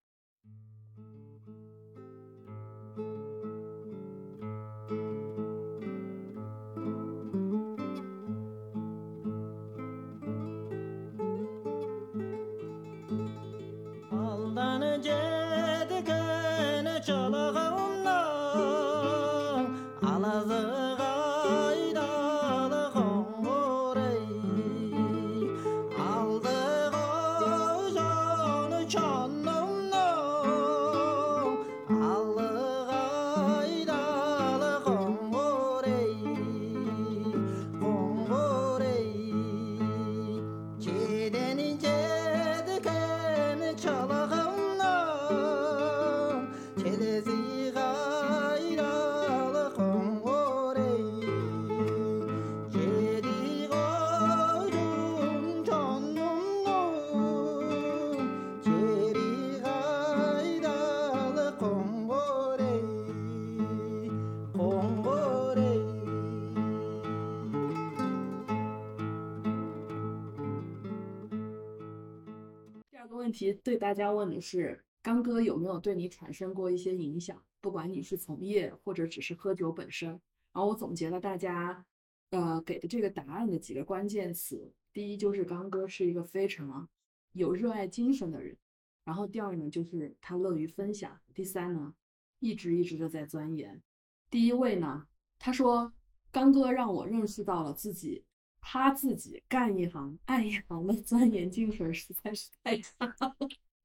[73.31, 77.43] 题对大家问的是，刚哥有没有对你产生过一些影响？
[77.61, 80.09] 不管你是从业或者只是喝酒本身。
[80.09, 81.85] 然后我总结了大家，
[82.31, 84.73] 呃给的这个答案的几个关键词。
[84.93, 86.89] 第一就是刚哥是一个非常
[87.33, 88.57] 有热爱精神的人。
[89.05, 91.21] 然后第二呢，就是他乐于分享。
[91.35, 91.95] 第三呢，
[92.39, 93.83] 一直一直的在钻研。
[94.29, 95.07] 第一位呢，
[95.39, 95.93] 他说
[96.31, 98.25] 刚哥让我认识到了自己。
[98.61, 103.35] 他自己干一行爱一行的钻研精神实在是太差了，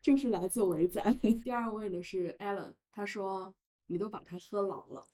[0.02, 1.02] 就是来自伟仔。
[1.44, 3.54] 第二位呢是 Allen，他说
[3.88, 5.08] 你都把他喝老了。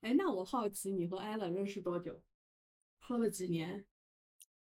[0.00, 2.22] 哎，那我好奇你和 Allen 认识多久？
[3.00, 3.84] 喝了几年？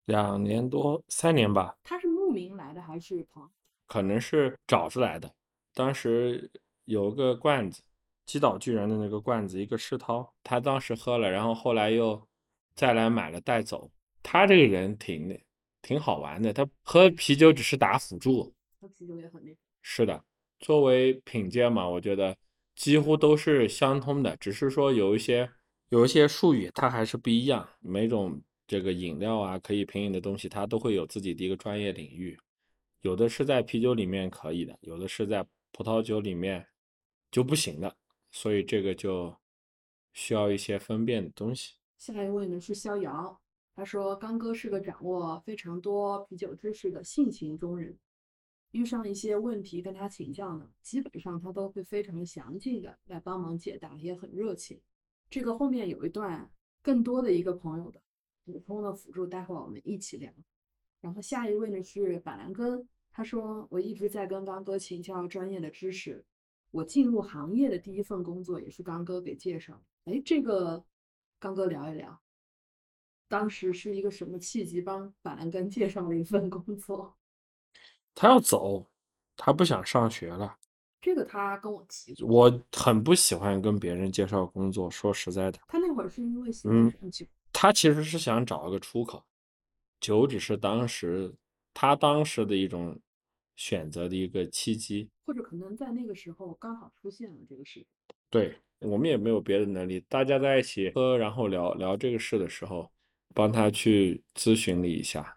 [0.06, 1.78] 两年多，三年吧。
[1.84, 3.50] 他是慕名来的还是朋？
[3.88, 5.34] 可能是找着来的。
[5.74, 6.50] 当时
[6.86, 7.84] 有个罐子，
[8.26, 12.28] 击倒巨人的那个罐子，一个世涛，他当时喝了，然后后来又
[12.76, 13.92] 再来买了带走。
[14.28, 15.40] 他这个人挺
[15.84, 20.26] 挺好玩的，他喝啤酒只是打辅助，喝啤酒也很厉害是的，
[20.60, 22.36] 作为品鉴嘛，我觉得
[22.74, 25.48] 几乎都是相通的，只是说有一些
[25.90, 27.70] 有一些术语它还是不一样。
[27.82, 32.36] 每种这个饮料啊，可以品饮的东西，它都会有自己的一个专业领域，
[33.02, 36.66] 有的是在啤酒里面可以的，有的是在葡萄酒里面
[37.30, 37.96] 就不行的，
[38.32, 39.38] 所以这个就
[40.14, 41.76] 需要一些分辨的东西。
[42.00, 43.40] 下一位呢是逍遥。
[43.76, 47.98] 他说：“刚哥是个掌握非常多啤酒知识的性情中人，
[48.72, 54.80] 遇上一些问题跟他请教呢，基本上他都会非常详尽的来帮忙解答，也很热情。
[55.30, 56.50] 这个后面有一段
[56.82, 58.02] 更多的一个朋友的
[58.46, 60.32] 补充的辅助，待会儿我们一起聊。
[61.02, 66.24] 然后下一位呢是板蓝根，他说我一直在跟刚哥请教专业的知识，
[66.72, 69.84] 我进入行业的第一份工作也是刚哥给介绍。
[70.06, 70.86] 哎，这个
[71.40, 72.18] 刚哥聊一聊。”
[73.28, 77.18] 当时是一个什么契机帮板蓝根介绍了一份工作？
[78.14, 78.90] 他要走，
[79.36, 80.58] 他不想上学了。
[81.02, 82.28] 这个他跟我提过。
[82.28, 85.60] 我很不喜欢跟别人介绍工作，说实在的。
[85.68, 87.26] 他那会儿是因为喜欢酒。
[87.52, 89.24] 他其实是想找一个出口，
[90.00, 91.34] 酒只是当时
[91.74, 93.00] 他当时的一种
[93.56, 97.86] 选择的一个契机，或者可能在那个时候刚好出现了这个事。
[98.30, 102.92] 对我们也没有别的能力，大家在一起喝，然后聊聊这个事的时候。
[103.34, 105.36] 帮他去咨询了一下，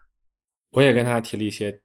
[0.71, 1.81] 我也跟他提了一些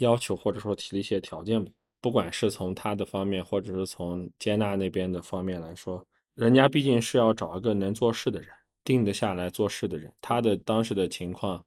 [0.00, 1.70] 要求，或者说提了一些条件吧。
[2.00, 8.48] 不管是从他的方面，或者是从接纳那边的方面来说，人家毕竟是要找一个能做事的人，
[8.82, 10.12] 定得下来做事的人。
[10.20, 11.64] 他的当时的情况，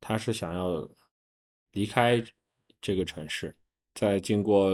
[0.00, 0.88] 他是想要
[1.72, 2.24] 离开
[2.80, 3.54] 这个城市，
[3.94, 4.70] 在经过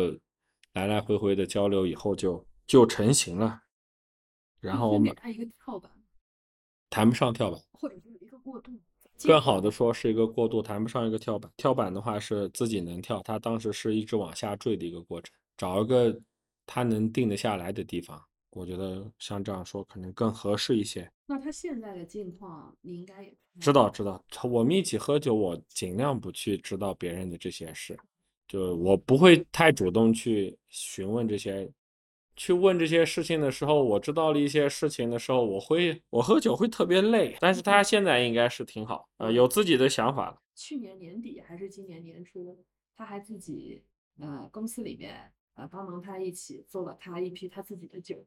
[0.74, 3.60] 来来回回的交流以后，就就成型了。
[4.60, 5.90] 然后我们给他一个跳板，
[6.90, 8.11] 谈不上跳板，或者是。
[8.42, 8.72] 过渡，
[9.24, 11.50] 更好的说是一个过渡，谈不上一个跳板。
[11.56, 15.32] 跳板的话是自己能跳，他当时是一直往下坠的一个过程。
[15.56, 16.20] 找一个
[16.66, 21.08] 他能定得下来的地方，我觉得像这样说可能更合适一些。
[21.26, 24.22] 那他现在的境况，你应该也知道，知道。
[24.42, 27.98] 我们一起喝酒，我尽量不去知道别人的这些事，
[28.48, 31.70] 就我不会太主动去询问这些
[32.36, 40.38] 去问这些事情的时候，我知道了一些事情的时候，我会我喝酒会特别累，但是他现在应该是挺好，呃，有自己的想法了。
[40.54, 42.64] 去年年底还是今年年初，
[42.96, 43.82] 他还自己
[44.18, 48.24] 呃公司里面呃帮忙他一起做了他一批他自己的酒。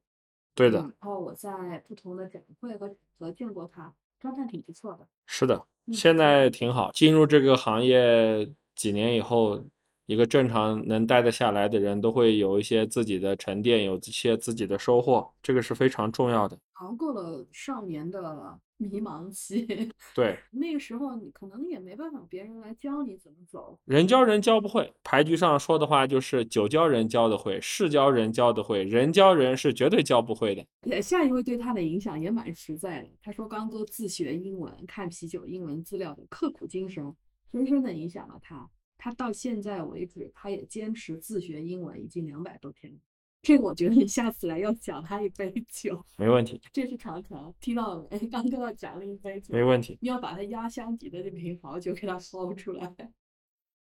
[0.53, 5.07] 对的，然后我在不同的展会和场合见过他，状态挺不错的。
[5.25, 6.91] 是的，嗯现在挺好。
[6.93, 9.61] 进入这个行业几年以后，
[10.05, 16.57] 一个正常能待得下来的人都会有一些自己的沉淀，有一些自己的收获，这个是非常重要的。
[16.73, 19.65] 熬过了少年的迷茫期，
[20.13, 23.79] 对，那个时候你可能也没办法别人来教你怎么走。
[23.85, 30.63] 人教人教不会，牌局上说的话就是酒教人教的会，事教人教的会，人教人是绝对教不会的。
[30.83, 33.09] 也下一位对他的影响也蛮实在的。
[33.23, 37.15] 他说，刚哥自学英文、看啤酒英文资料的刻苦精神，
[37.53, 38.69] 深深的影响了他。
[38.97, 42.99] 他到现在为止，他也坚持自学英文已经两百多天了。
[43.41, 48.17] 这个我觉得你下次来要奖他一杯酒，没问题，这是常常听到了没？
[48.27, 49.95] 刚哥要奖了一杯酒，没问题。
[50.01, 52.91] 你要把他压箱底的那瓶好酒给他薅出来。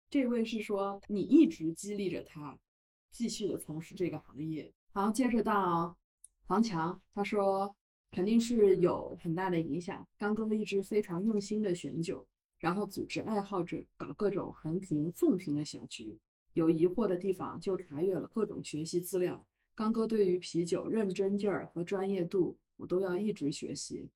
[0.10, 2.58] 这位是说你一直激励着他
[3.12, 4.72] 继续的从事这个行业。
[4.94, 5.98] 好，接着到
[6.48, 7.76] 黄强，他说
[8.12, 10.08] 肯定是有很大的影响。
[10.18, 12.26] 刚哥一直非常用心的选酒，
[12.60, 16.20] 然后组织爱好者搞各种横评纵评的小局，
[16.54, 19.46] 有疑惑的地方就查阅了各种学习资料。
[19.74, 24.10] 刚哥对于啤酒认真劲儿和专业度，我都要一直学习。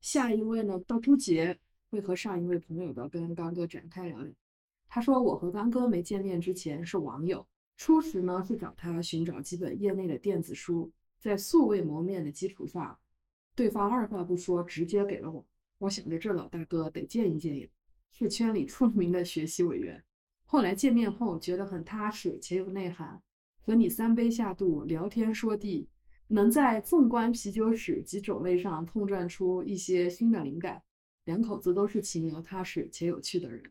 [0.00, 1.58] 下一位呢，到朱杰
[1.90, 4.32] 会和上一位朋友的跟刚哥展开聊聊。
[4.88, 12.98] 他说，我和刚哥没见面之前是网友，初时呢是找他寻找几本业内的电子书，在素未谋面的基础上，
[13.54, 15.46] 对方二话不说直接给了我。
[15.78, 17.68] 我想着这老大哥得见一见呀，
[18.10, 20.02] 是圈里出了名的学习委员。
[20.44, 23.22] 后来见面后觉得很踏实且有内涵，
[23.60, 25.88] 和你三杯下肚聊天说地，
[26.26, 30.82] 能在纵观啤酒史及种类上碰撞出一些新的灵感。
[31.24, 33.62] 两口子都是勤劳踏实且有趣的人。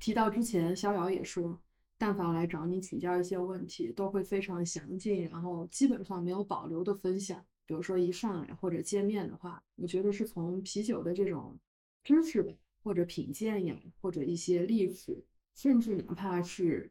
[0.00, 1.60] 提到之前，逍遥也说，
[1.96, 7.44] 但凡来找你请教一些问题，都会非常详尽，然后基本上没有保留的分享。
[7.68, 11.54] 比如说一上来或者见面的话，我觉得是从啤酒的这种
[12.02, 12.50] 知识吧，
[12.82, 15.22] 或者品鉴呀，或者一些历史，
[15.54, 16.90] 甚至哪怕是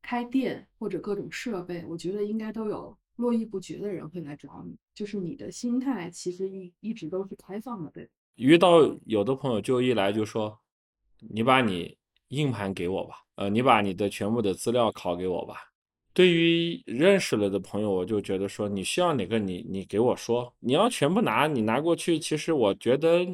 [0.00, 4.74] 开店或者各种设备，我觉得应该都有络绎不绝的人会来找你。
[4.94, 8.08] 就是你的心态其实一一直都是开放的，对。
[8.36, 10.58] 遇到有的朋友就一来就说，
[11.18, 15.73] 你把你硬盘给我吧，呃，你把你的全部的资料拷给我吧。
[16.14, 23.26] 对于认识了的朋友，我就觉得说，你需要哪个你你给我说，你要全部拿，你拿过去，其实我觉得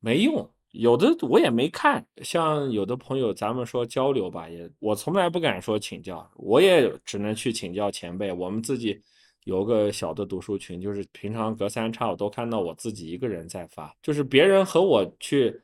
[0.00, 0.50] 没用。
[0.72, 8.30] 有的我也没看，像有的朋友，咱们说交流吧，也我从来不敢说请教，我也只能去请教前辈。
[8.30, 9.00] 我们自己
[9.44, 15.58] 有个小的读书群，就是平常隔三差五都看到我自己一个人在发，就是别人和我去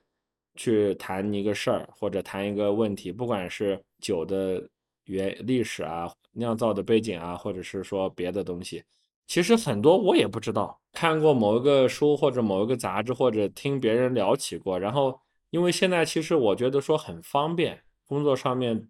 [0.55, 4.67] 去谈一个事儿或者谈一个问题，不管是酒的
[5.05, 8.83] 原历史啊、酿造的背景啊，或者是说别的东西，
[9.27, 10.81] 其实很多我也不知道。
[10.93, 15.19] 看过某一个书或者某一个杂志，或者听别人聊起过，然后
[15.51, 18.89] 因为现在其实我觉得说很方便，工作上面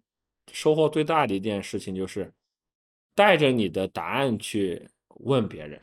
[0.51, 2.33] 收获最大的一件事情就是
[3.15, 4.89] 带着你的答案去
[5.21, 5.81] 问别人。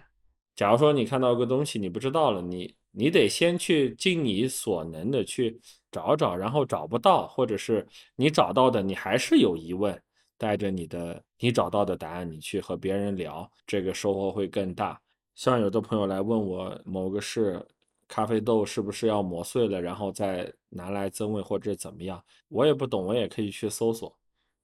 [0.54, 5.58] 假如说你看到个东西你不知道了，你你得先去尽你所能的去
[5.90, 9.98] 找找，然后找不到，或者是你找到的你还是有疑问，
[10.40, 14.98] 带着你的你找到的答案，你去和别人聊，这个收获会更大。
[15.34, 17.62] 像有的朋友来问我某个事，
[18.08, 24.16] 咖啡豆是不是要磨碎了，然后再拿来增味或者怎么样，我也不懂，我也可以去搜索，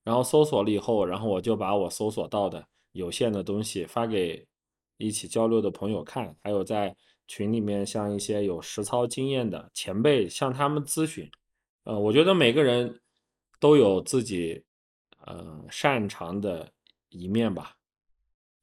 [0.02, 4.46] 然后搜索了以后，然后我就把我搜索到的有限的东西发给
[4.96, 6.96] 一起交流的朋友看，还有在
[7.26, 11.30] 群里面像一些有实操经验的前辈向他们咨询。
[11.84, 12.98] 呃，我觉得每个人
[13.60, 14.64] 都有自己
[15.26, 16.72] 呃擅长的
[17.10, 17.76] 一面吧，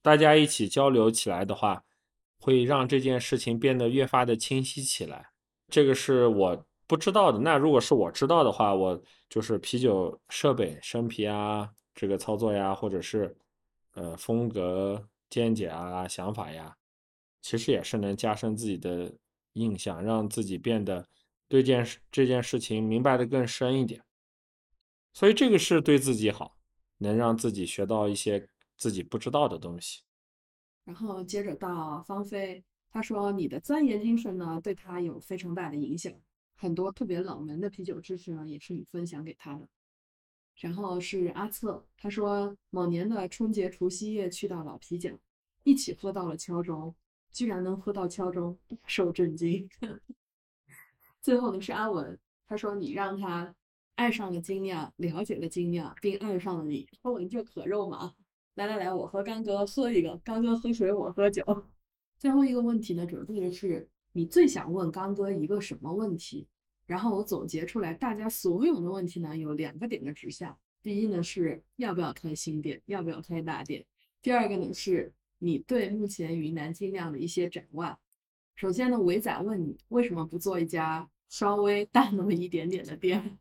[0.02, 1.84] 大家一起交流起来的话。
[2.46, 5.30] 会让这件事情变得越发的清晰起来，
[5.70, 7.40] 这个是我不知道的。
[7.40, 13.34] 那如果是我知道的话，我就是啤酒设备、生啤啊，这个操作呀，或者是
[13.94, 16.76] 呃风格、见解啊、想法呀，
[17.42, 19.10] 其实也是能加深自己的
[19.54, 21.08] 印象，让自己变得
[21.48, 24.04] 对件事这件事情明白的更深一点。
[25.14, 26.58] 所以这个是对自己好，
[26.98, 30.02] 能让自己学到一些自己不知道的东西。
[30.84, 36.12] 然后接着到芳菲，他说你的钻研精神呢，对他有非常大的影响，
[36.56, 39.68] 很多特别冷门的啤酒知识呢，也是你分享给他的。
[40.56, 45.20] 然后是阿策，他说某年的春节除夕夜去到老啤酒，
[45.64, 46.94] 一起喝到了敲钟，
[47.32, 49.70] 居然能喝到敲钟，大受震惊。
[51.22, 53.56] 最后呢是阿文，他说你让他
[53.96, 56.88] 爱上了精酿，了解了精酿，并爱上了你。
[57.04, 58.14] 阿文这可肉麻。
[58.56, 61.44] 来来来，我和刚哥喝一个，刚哥喝水，我喝酒。
[62.18, 66.48] 最后一个问题呢，准备的是你最想问刚哥一个什么问题？
[66.86, 70.58] 然后我总结出来，大家所有的问题呢有两个点的指向。
[70.82, 73.86] 第一呢是要不要开新店，要不要开大店。
[74.22, 77.98] 第二个呢是你对目前云南精酿的一些展望。
[78.56, 83.40] 首先呢，伟仔问你为什么不做一家稍微大那么一点点的店？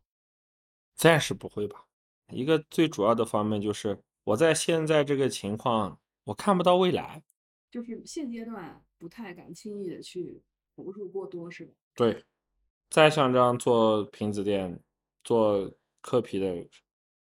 [0.95, 1.85] 暂时不会吧。
[2.29, 4.03] 一个最主要的方面就是。
[4.25, 7.25] 我在现在这个情况，我看不到未来，
[7.69, 10.41] 就是现阶段不太敢轻易的去
[10.77, 11.73] 投入过多，是吧？
[11.97, 12.25] 对，
[12.89, 14.81] 再像这样做瓶子店、
[15.25, 15.69] 做
[16.01, 16.65] 刻皮的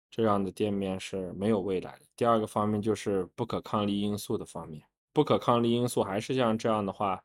[0.09, 2.05] 这样的店面是没有未来的。
[2.15, 4.81] 第二个方面就是不可抗力因素的方面，
[5.11, 7.21] 不可抗力因素还是像这样的话，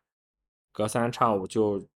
[0.72, 1.86] 隔三差五就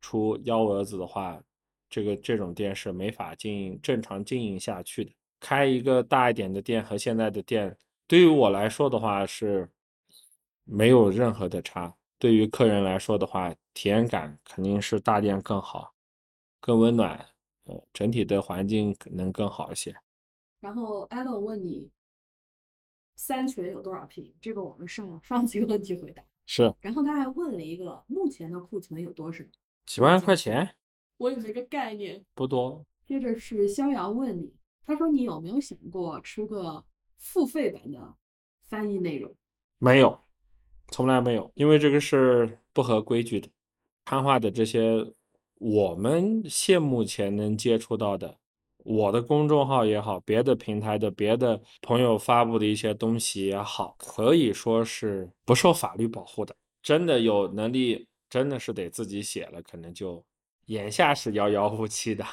[0.00, 1.42] 出幺蛾子的话，
[1.90, 5.12] 这个这种店是没法经营正常经营下去的。
[5.40, 7.76] 开一个大一点的店和现在的店，
[8.06, 9.68] 对于我来说的话是
[10.64, 11.94] 没有任何的差。
[12.18, 15.94] 对于客人来说的话，体验感肯定是大店更好，
[16.60, 17.26] 更温暖，
[17.64, 19.96] 呃，整体的环境能更好一些。
[20.60, 21.90] 然后艾伦问你，
[23.16, 24.34] 三全有多少瓶？
[24.42, 26.70] 这个我们上上几个问题回答是。
[26.82, 29.42] 然后他还问了一个，目前的库存有多少？
[29.86, 30.76] 几万块钱？
[31.20, 32.24] 我有这个概念？
[32.34, 32.82] 不多。
[33.04, 34.50] 接着是逍遥问你。
[34.86, 36.82] 他说：“你有没有想过出个
[37.18, 38.14] 付费版的
[38.62, 39.30] 翻译内容？”
[39.76, 40.18] 没有，
[40.88, 43.50] 从来没有，因为这个是不合规矩的。
[44.06, 45.12] 汉化的这些，
[45.56, 48.38] 我们现目前能接触到的，
[48.78, 56.56] 我的公众号也好，别的平台的别的朋友发布的一些东西也好，可以说是不受法律保护的。
[56.82, 60.24] 真的有能力，真的是得自己写了，可能就
[60.70, 62.24] 眼下是遥遥无期的。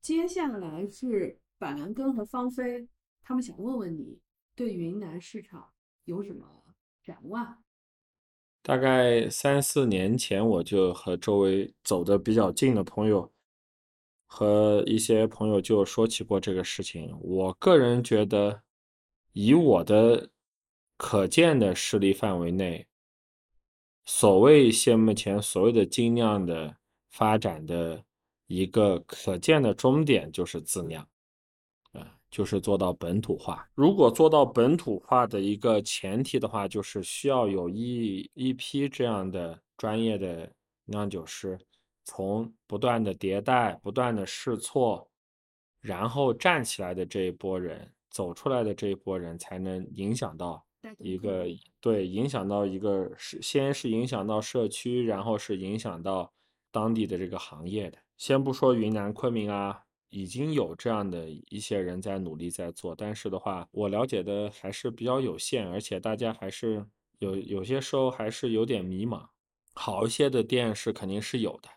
[0.00, 1.38] 接下来是。
[1.58, 2.88] 板蓝根和芳菲，
[3.22, 4.18] 他们想问问你
[4.56, 5.70] 对云南市场
[6.06, 6.44] 有什么
[7.04, 7.62] 展望？
[8.62, 13.32] 大概三四年前，我就和周围走的比较近的朋友
[14.26, 17.16] 和一些朋友就说起过这个事情。
[17.20, 18.64] 我个人觉得，
[19.32, 20.28] 以我的
[20.96, 22.88] 可见的势力范围内，
[24.04, 26.78] 所谓现目前所谓的精酿的
[27.12, 28.04] 发展的
[28.48, 31.02] 一个可见的终点就是自酿。
[31.92, 33.68] 啊就是做到本土化。
[33.74, 40.50] 如果做到本土化的一个前提的话，就是需要有一一批这样的专业的
[40.86, 41.58] 酿酒师，
[42.04, 45.06] 从不断的迭代、不断的试错，
[45.82, 50.64] 然后站起来的这一波人，走出来的这一波人，才能影响到
[50.96, 51.44] 一个
[51.82, 56.32] 对，影响到一个是先是影响到社区，然后是影响到
[56.72, 57.98] 当地的这个行业的。
[58.16, 59.84] 先不说云南昆明啊。
[60.14, 66.84] 已经有这样的一些人在努力在做，但是的话，我了解的还是比较有限，而且大家还是
[67.20, 69.26] 有有些时候还是有点迷茫。
[69.72, 71.70] 好一些的店是肯定是有的，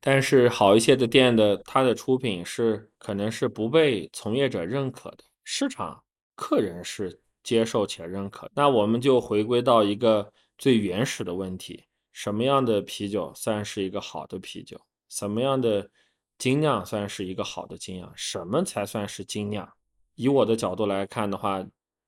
[0.00, 6.00] 但是好一些的店的它的出品是可能是不被从业者认可的，市场
[6.36, 8.48] 客人是接受且认可。
[8.54, 11.82] 那我们就回归到一个最原始的问题：
[12.18, 14.76] 什么样的啤酒算是一个好的啤酒？
[15.08, 15.88] 什么样的？
[16.36, 19.72] 精酿算是一个好的精酿，什么才算是精酿？
[20.16, 21.64] 以我的角度来看的话，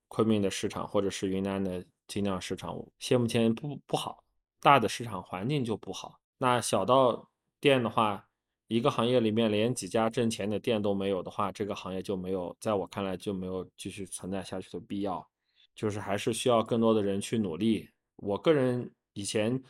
[0.09, 4.25] 昆明的市场或者是云南的精酿市场，现目前不不好，
[4.61, 6.19] 大的市场环境就不好。
[6.39, 7.31] 那小到
[7.61, 8.27] 店的话，
[8.67, 15.25] 一个行业里面连几家挣钱的店都没有的话，这个行业就没有，在我看来就没有继续存在下去的必要，
[15.77, 17.89] 就是还是需要更多的人去努力。
[18.17, 19.63] 我个人以前。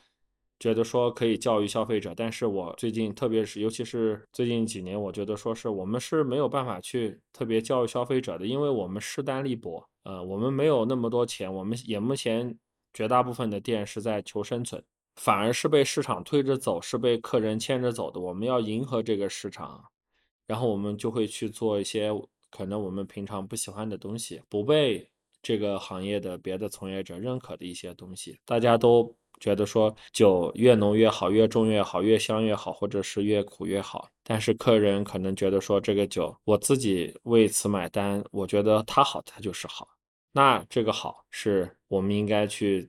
[0.61, 12.55] 觉得说可以教育消费者，但是我最近，特别是尤其是最近几年，我觉得说是我们是没有办法去特别教育消费者的，因为我们势单力薄，呃，我们没有那么多钱，我们也目前
[12.93, 14.85] 绝大部分的店是在求生存，
[15.17, 18.21] 反而是被市场推着走，是被客人牵着走的。
[18.21, 19.83] 我们要迎合这个市场，
[20.47, 22.11] 然后我们就会去做一些
[22.51, 25.09] 可能我们平常不喜欢的东西，不被
[25.41, 29.17] 这个行业的别的从业者认可的一些东西，大家都。
[29.41, 34.09] 觉得说酒越浓越好，越重越好，越香越好，或者是越苦越好。
[34.23, 39.89] 但是客人可能觉得说这个酒我自己为此买单，我觉得它好，它就是好。
[40.33, 42.89] 那这个好是我们应该去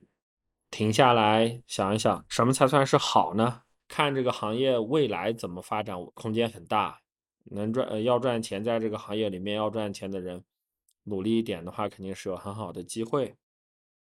[0.70, 3.62] 停下来想一想，什么才算是好呢？
[3.88, 7.00] 看这个行业未来怎么发展，空间很大，
[7.46, 10.44] 能赚要赚钱，在这个行业里面要赚钱的人
[11.04, 13.34] 努力一点的话，肯定是有很好的机会。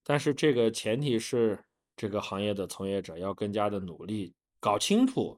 [0.04, 1.60] 但是这个前提是
[1.98, 5.38] 这个行业的从业者要更加的努力，搞清楚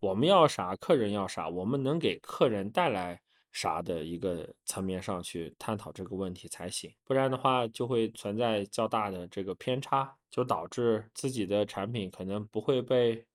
[0.00, 13.26] 我们要啥，客人要啥，我们能给客人带来啥的一个层面上去探讨这个问题才行，不然的话就会存在较大的这个偏差，就导致自己的产品可能不会被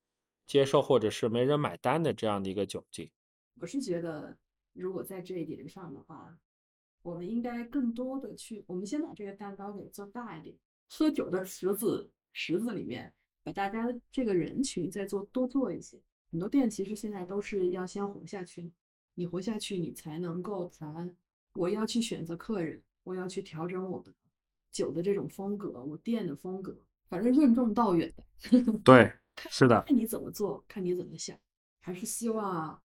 [0.47, 3.09] 接受，或者是没人买单的这样的一个窘境。
[3.59, 4.37] 我是觉得，
[4.73, 6.37] 如果在这一点上的话，
[7.01, 10.55] 我们应该更多的去，我们先把这个蛋糕给做大一点。
[10.87, 13.13] 喝酒的池子池子里面，
[13.43, 15.99] 把大家这个人群再做多做一些。
[16.31, 18.71] 很多店其实现在都是要先活下去，
[19.15, 21.15] 你活下去，你才能够谈。
[21.53, 24.13] 我要去选择客人，我要去调整我的
[24.71, 26.77] 酒的这种风格，我店的风格，
[27.09, 28.23] 反正任重道远的。
[28.85, 29.11] 对，
[29.49, 31.37] 是的，看你怎么做，看你怎么想，
[31.81, 32.81] 还是希望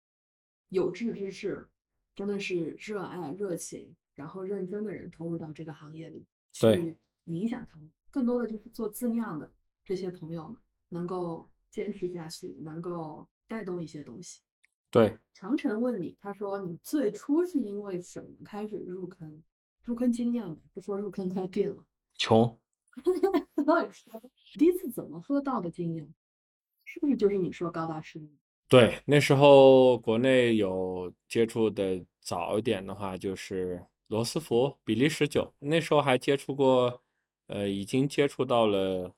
[0.69, 1.67] 有志之士，
[2.15, 7.91] 真的是热爱、热情，然后认真的人投入到这个行业里去影响他们。
[8.13, 9.51] 更多的就是做自酿的
[9.83, 10.55] 这些朋友们
[10.89, 14.41] 能够坚持下去，能够带动一些东西。
[14.91, 19.41] 对，长城问你，他说你最初是因为什么开始入坑？
[19.83, 21.83] 入坑经验，不说入坑开店了。
[22.13, 22.55] 穷。
[23.65, 26.13] 到底是第一次怎么喝到的经验？
[26.85, 28.21] 是不是就是你说高大师？
[28.69, 35.51] 对，那时候国内有接触的早一点的话，就是罗斯福、比利时酒。
[35.57, 37.01] 那时候还接触过。
[37.47, 39.13] 呃，已经接触到了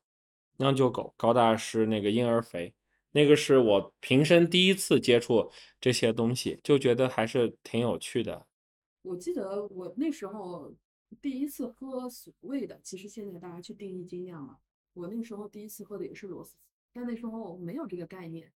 [0.58, 2.74] 酿酒狗高大师那个婴儿肥，
[3.12, 8.46] 那个是我平生第一次接触这些东西，就觉得还是挺有趣的。
[9.04, 10.74] 我记得我那时候
[11.22, 14.58] 第一次喝所谓的，其实现在大家去定义精酿了。
[14.94, 16.56] 我那时候第一次喝的也是罗斯，
[16.92, 18.52] 但那时候没有这个概念，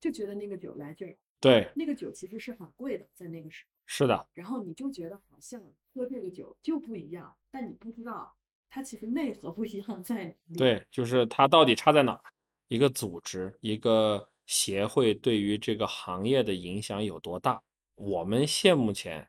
[0.00, 1.16] 就觉得那个酒来劲儿。
[1.40, 3.70] 对，那个酒其实是很贵的，在那个时候。
[3.86, 4.26] 是的。
[4.34, 5.62] 然后你就觉得好像
[5.92, 8.34] 喝这个酒就不一样，但你不知道。
[8.74, 12.20] 它其实内核不一样，在对，就是它到底差在哪儿？
[12.66, 17.62] 一个组织、一个协会对于这个行业的影响有多大？
[17.94, 19.28] 我们现目前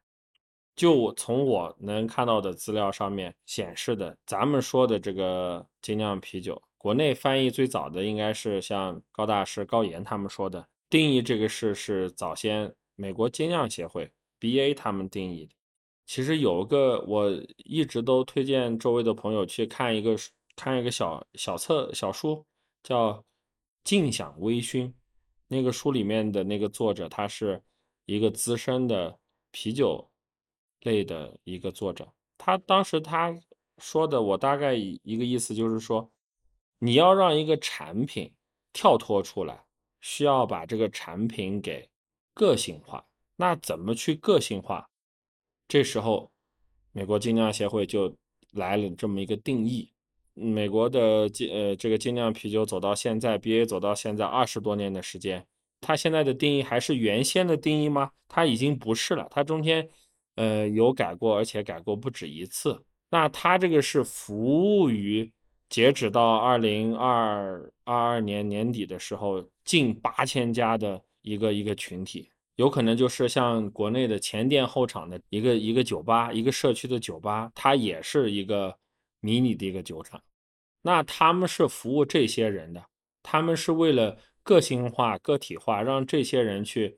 [0.75, 15.53] 就从我能看到的资料上面显示的，咱们说的这个精酿啤酒，国内翻译最早的应该是像高大师、高岩他们说的，定义这个事是早先美国精酿协会 BA 他们定义的。
[16.05, 20.15] 其实有个，我一直都推荐周围的朋友去看一个
[20.55, 22.45] 看一个小小册小书，
[22.83, 23.13] 叫
[23.83, 24.87] 《静享微醺》。
[25.47, 27.61] 那个书里面的那个作者，他是
[28.05, 29.19] 一个资深的
[29.51, 30.09] 啤酒
[30.81, 32.11] 类的一个作者。
[32.37, 33.39] 他当时他
[33.77, 36.11] 说的，我大概一个意思就是说，
[36.79, 38.33] 你要让一个产品
[38.73, 39.65] 跳脱出来，
[40.01, 41.89] 需要把这个产品给
[42.33, 43.05] 个性化。
[43.35, 44.89] 那怎么去个性化？
[45.67, 46.31] 这时候，
[46.91, 48.15] 美国精酿协会就
[48.51, 49.91] 来了这么一个定义。
[50.33, 55.45] 美国的精呃这个精酿啤酒走到现在，BA 走到现在二十多年的时间，
[55.81, 58.11] 它现在的定义还是原先的定义吗？
[58.27, 59.87] 它已经不是了，它中间
[60.35, 62.83] 呃有改过，而且改过不止一次。
[63.09, 65.31] 那它这个是服务于
[65.69, 72.29] 截止到二零二二二年年底的时候，近八千家的一个一个群体。
[72.55, 78.77] 有可能就是像国内的前店后厂的一个一个酒吧，一个社区的酒吧，它也是一个
[79.19, 80.21] 迷你的一个酒厂。
[80.81, 82.85] 那他们是服务这些人的，
[83.23, 86.97] 他们是为了个性化、个体化，让这些人去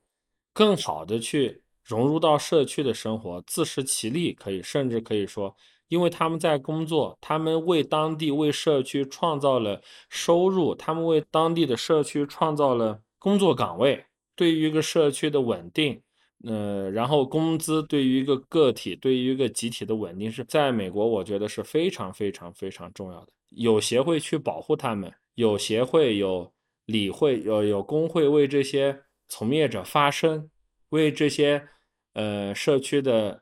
[0.54, 5.56] 更好的去融入到社区的生活，自食其力，可以甚至可以说，
[5.88, 14.07] 因为他们在工作，他们为当地、为社区创造了收入，他们为当地的社区创造了工作岗位。
[14.38, 16.02] 对于一个社区的稳定，
[16.46, 23.28] 呃，然后工资对于一个个体，对于一个集体的稳定，是在美国，我觉得是非常非常非常重要的。
[23.50, 26.54] 有协会去保护他们，有协会、有
[26.86, 30.50] 理会、有有工会为这些从业者发声，
[30.90, 31.68] 为这些
[32.14, 33.42] 呃社区的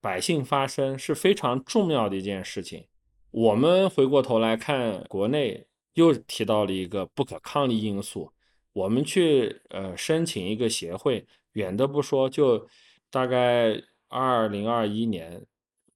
[0.00, 2.86] 百姓发声，是非常重要的一件事情。
[3.32, 8.30] 我们回过头来看，国内又提到了一个不可抗力因素。
[8.74, 12.68] 我们去呃申请一个协会，远的不说，就
[13.08, 15.40] 大概二零二一年，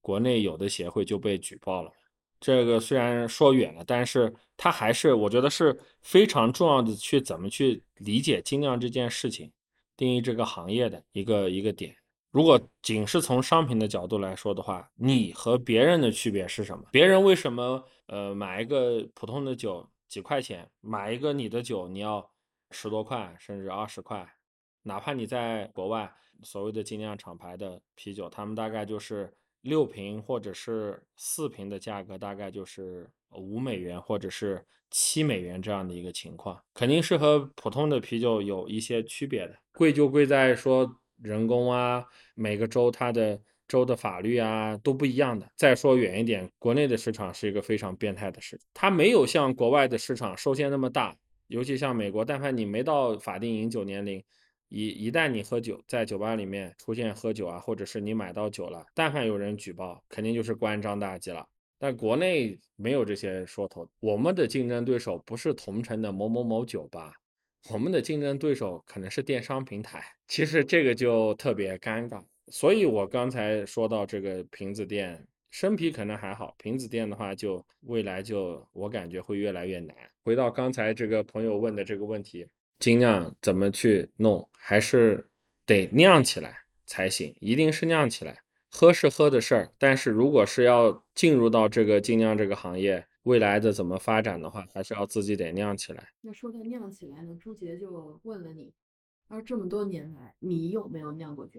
[0.01, 1.93] 国内有的协会就被举报了。
[2.41, 9.51] 这个虽然说远了，但是它还是我觉得是非常重要的，去怎么去理解精酿这件事情，
[9.97, 11.97] 定义这个行业的一个一个点。
[12.31, 16.85] 如果仅是从商品的角度来说的话，你和别人的区别是什么？
[16.93, 22.31] 别人为什么呃买一个普通的酒几块钱，买一个你的酒你要？
[22.71, 24.27] 十多块甚至二十块，
[24.83, 26.13] 哪怕你在国外
[26.43, 39.55] 所谓的精酿厂牌的啤酒，他们大概就是六瓶或者是四瓶的价格大概就是五美元或者是七美元这样的一个情况，肯定是和普通的啤酒有一些区别的。
[39.73, 40.91] 贵就贵在说
[41.23, 42.05] 人工啊，
[42.35, 45.47] 每个州它的州的法律啊都不一样的。
[45.57, 51.15] 再说远一点，国内的市场是一个非常变态的市场，它没有像国外的市场受限那么大，
[51.49, 54.23] 尤其像美国，但凡你没到法定饮酒年龄。
[54.71, 61.47] 一一旦你喝酒，在酒吧里面出现喝酒啊，或者是你买到酒了，但凡有人举报，肯定就是关张大吉了。
[61.79, 67.15] 但国内没有这些说头，我们的竞争对手不是同城的某某某酒吧，
[67.71, 70.05] 我们的竞争对手可能是电商平台。
[70.27, 72.23] 其实这个就特别尴尬。
[72.49, 75.27] 所以我刚才说到这个瓶子店，
[75.61, 79.97] 生啤可能还好，瓶子店的话，就未来就我感觉会越来越难。
[80.23, 82.47] 回到刚才这个朋友问的这个问题。
[82.79, 85.29] 精酿怎么去弄，还是
[85.67, 86.57] 得酿起来
[86.87, 88.41] 才行，一定是酿起来。
[88.69, 96.11] 喝是喝的事儿，但是如果是要进入到这个精酿这个行业，未来的怎么发展的话，还是要自己得酿起来。
[96.21, 98.73] 那说到酿起来呢，朱杰就问了你，
[99.27, 101.59] 而这么多年来，你有没有酿过酒？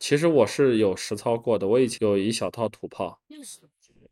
[0.00, 3.20] 其实我是有实操过的，我以前有一小套土炮。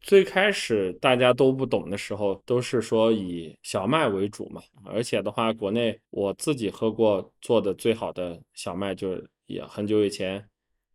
[0.00, 4.62] 最开始大家都不懂的时候，都是说以小麦为主嘛。
[4.84, 10.46] 而且的话，国内我自己喝过做的最好的小麦，就是也很久以前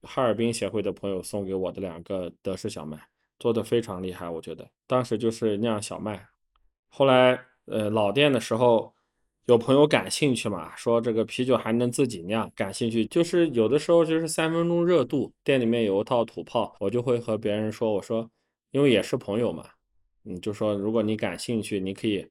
[0.04, 2.98] 哈尔滨协会的朋友送给我的两个德式小麦，
[3.40, 4.30] 做的非常厉害。
[4.30, 6.28] 我觉得当时就是酿小麦。
[6.88, 8.94] 后来呃老店的时候，
[9.46, 13.06] 有朋友感兴趣嘛，说这个啤酒还能自己酿，感兴趣。
[13.08, 18.30] 就是有的时候就是三分钟热度，店里面有一套土炮，我就会和别人说，我说。
[18.72, 19.64] 因为也是朋友嘛，
[20.24, 22.28] 你就说如果你感兴趣，你可以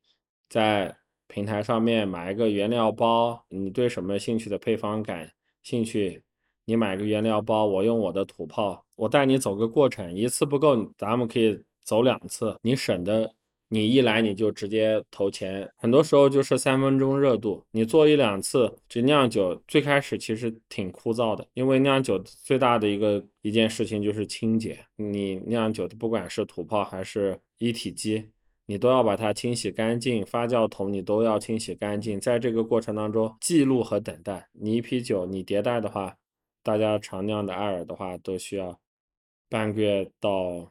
[0.48, 0.92] 在
[1.28, 3.44] 平台上面买一个原料包。
[3.48, 5.30] 你对什么兴趣的配方感
[5.62, 6.20] 兴趣，
[6.64, 13.32] 你买个原料包，我用我的土炮，我带你走个过程，一次不够，咱们可以走两次，你省的。
[13.74, 17.64] 你一来你就直接投钱，很多时候就是三分钟热度。
[17.70, 24.78] 你做一两次，这酿酒最开始其实挺枯燥的，因为酿酒最大的一个一件事情就是清洁。
[24.96, 28.28] 你酿酒的不管是土炮还是一体机，
[28.66, 32.20] 你都要把它清洗干净，发酵桶你都要清洗干净。
[32.20, 34.46] 在这个过程当中，记录和等待。
[34.52, 36.14] 你一批酒你迭代的话，
[36.62, 38.78] 大家常酿的艾尔的话都需要
[39.48, 40.70] 半个月到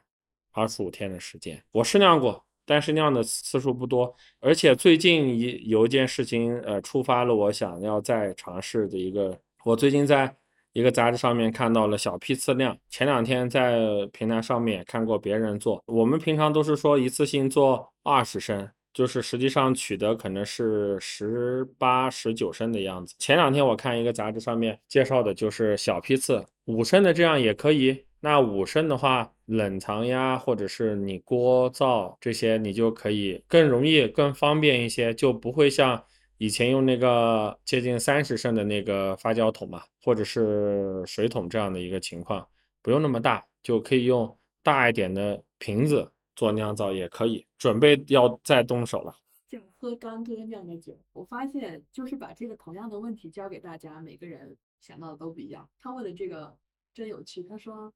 [0.52, 1.60] 二十五天的时间。
[1.72, 2.44] 我试酿过。
[2.64, 9.38] 但是酿的次数不多，而且最近一有一件事情，呃，触发了我想要再尝试的一个。
[9.64, 10.34] 我最近在
[10.72, 13.78] 一个杂志上面看到了小批次酿，前两天在
[14.12, 15.82] 平台上面看过别人做。
[15.86, 23.14] 我们平常都是说一次性做二十升，就是实际上取得可能是十八、十九升的样子。
[23.18, 28.04] 前两天我看一个杂志上面介绍的就是小批次五升的，这样也可以。
[28.20, 36.02] 那五升的话，冷藏呀，或者是你锅灶这些，你就可以更容易、更方便一些，就不会像
[36.38, 42.48] 以前用那个接近三十升的那个发酵桶嘛，或者是水桶这样的一个情况，
[42.80, 47.46] 不用那么大，就可以用大一点的瓶子做酿造也可以。
[47.58, 49.14] 准备要再动手了，
[49.50, 50.98] 就喝干哥酿的酒。
[51.12, 55.68] 我发现就是把这个同样的问题交给大家，每个人想到的都不一样。
[55.78, 56.56] 他问的这个
[56.94, 57.92] 真有趣，他说。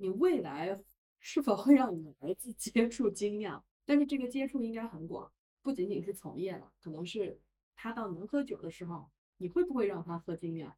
[0.00, 0.80] 你未来
[1.18, 3.62] 是否会让你儿子接触精酿？
[3.84, 5.30] 但是这个接触应该很广，
[5.60, 7.38] 不仅仅是从业了，可能是
[7.76, 10.74] 他到能喝酒的时候，你会不会让他喝精酿？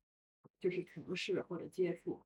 [0.59, 2.25] 就是尝试或者接触？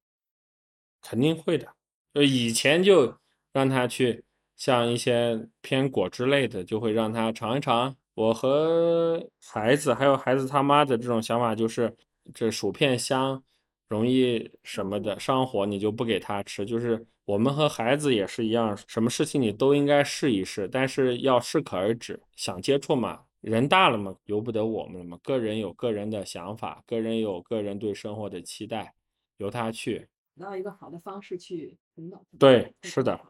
[1.03, 1.75] 肯定会的。
[2.15, 3.19] 就以前就
[3.53, 4.25] 让他去
[4.57, 7.95] 像一些偏果汁类的，就会让他尝一尝。
[8.15, 11.95] 我和孩子还有孩子他妈的这种想法就是，
[12.33, 13.45] 这薯片香。
[13.89, 16.65] 容易什么的上火，你就不给他吃。
[16.67, 22.21] 就是我们和孩子也是一样，什么事情你都应该试一试，但是要适可而止。
[22.35, 25.19] 想接触嘛，人大了嘛，由不得我们了嘛。
[25.23, 28.93] 个人有个人的想法，个人有个人对生活的期待，
[29.37, 30.09] 由他去
[30.39, 32.21] 找到一个好的方式去引导。
[32.39, 33.21] 对，是的。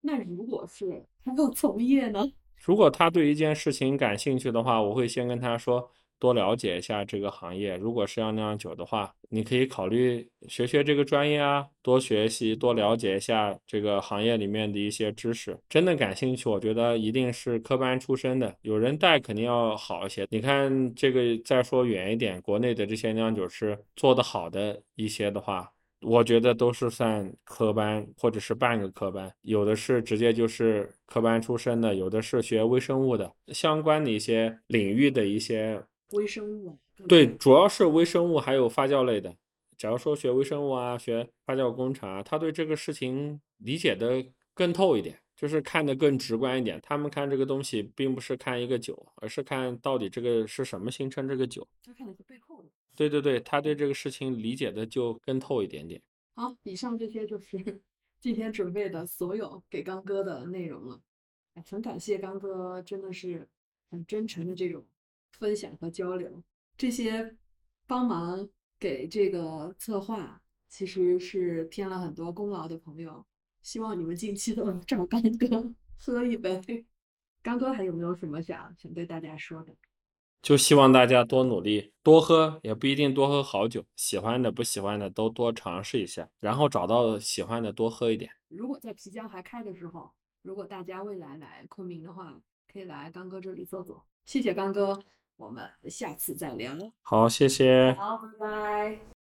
[0.00, 2.24] 那如果是他要从业呢？
[2.56, 5.90] 如果他对一件事情感兴趣的话，我会先跟他说。
[6.18, 15.56] 多了解一下这个行业，如果是要酿酒的话，你可以考虑学学这个专业啊，多学习，多了解一下这个行业里面的一些知识。
[15.68, 20.26] 真的感兴趣，我觉得一定是科班出身的，有人带肯定要好一些。
[20.30, 35.80] 你看这个，再说远一点，国内的这些酿酒师做得好的一些的话，我觉得都是算科班或者是半个科班，有的是直接就是科班出身的，有的是学微生物的，相关的一些领域的一些。
[36.12, 39.36] 微生物对，主要是微生物还有发酵类的，
[39.76, 46.80] 假如说学微生物啊，学发酵工程啊，他对这个事情理解的更透一点，就是看得更直观一点。
[46.82, 51.66] 他们看这个东西，并不是看一个酒，而是看到底这个是什么形成这个酒。
[51.84, 52.68] 他看的是背后的。
[52.96, 56.02] 对对对，他对这个事情理解的就更透一点点。
[56.34, 57.80] 好，以上这些就是
[58.18, 61.00] 今天准备的所有给刚哥的内容了。
[61.70, 63.48] 很感谢刚哥，真的是
[63.90, 64.84] 很真诚的这种
[65.38, 66.42] 分享和交流。
[66.76, 67.36] 这些
[67.86, 73.24] 帮忙给这个策划，其实是添了很多功劳的朋友。
[73.62, 76.86] 希望你们近期都找刚哥喝一杯。
[77.42, 79.74] 刚哥还有没有什么想想对大家说的？
[80.42, 88.30] 就希望大家多努力，多喝，也不一定多喝好酒，喜欢的不喜欢的都多尝试一下，然后找到喜欢的多喝一点。
[88.48, 90.12] 如果在皮江还开的时候。
[90.42, 92.40] 如果大家未来来昆明的话，
[92.72, 94.06] 可以来刚哥这里坐坐。
[94.24, 94.98] 谢谢刚哥，
[95.38, 96.72] 我们下次再聊。
[97.02, 97.94] 好，谢谢。
[97.94, 99.17] 好，拜拜。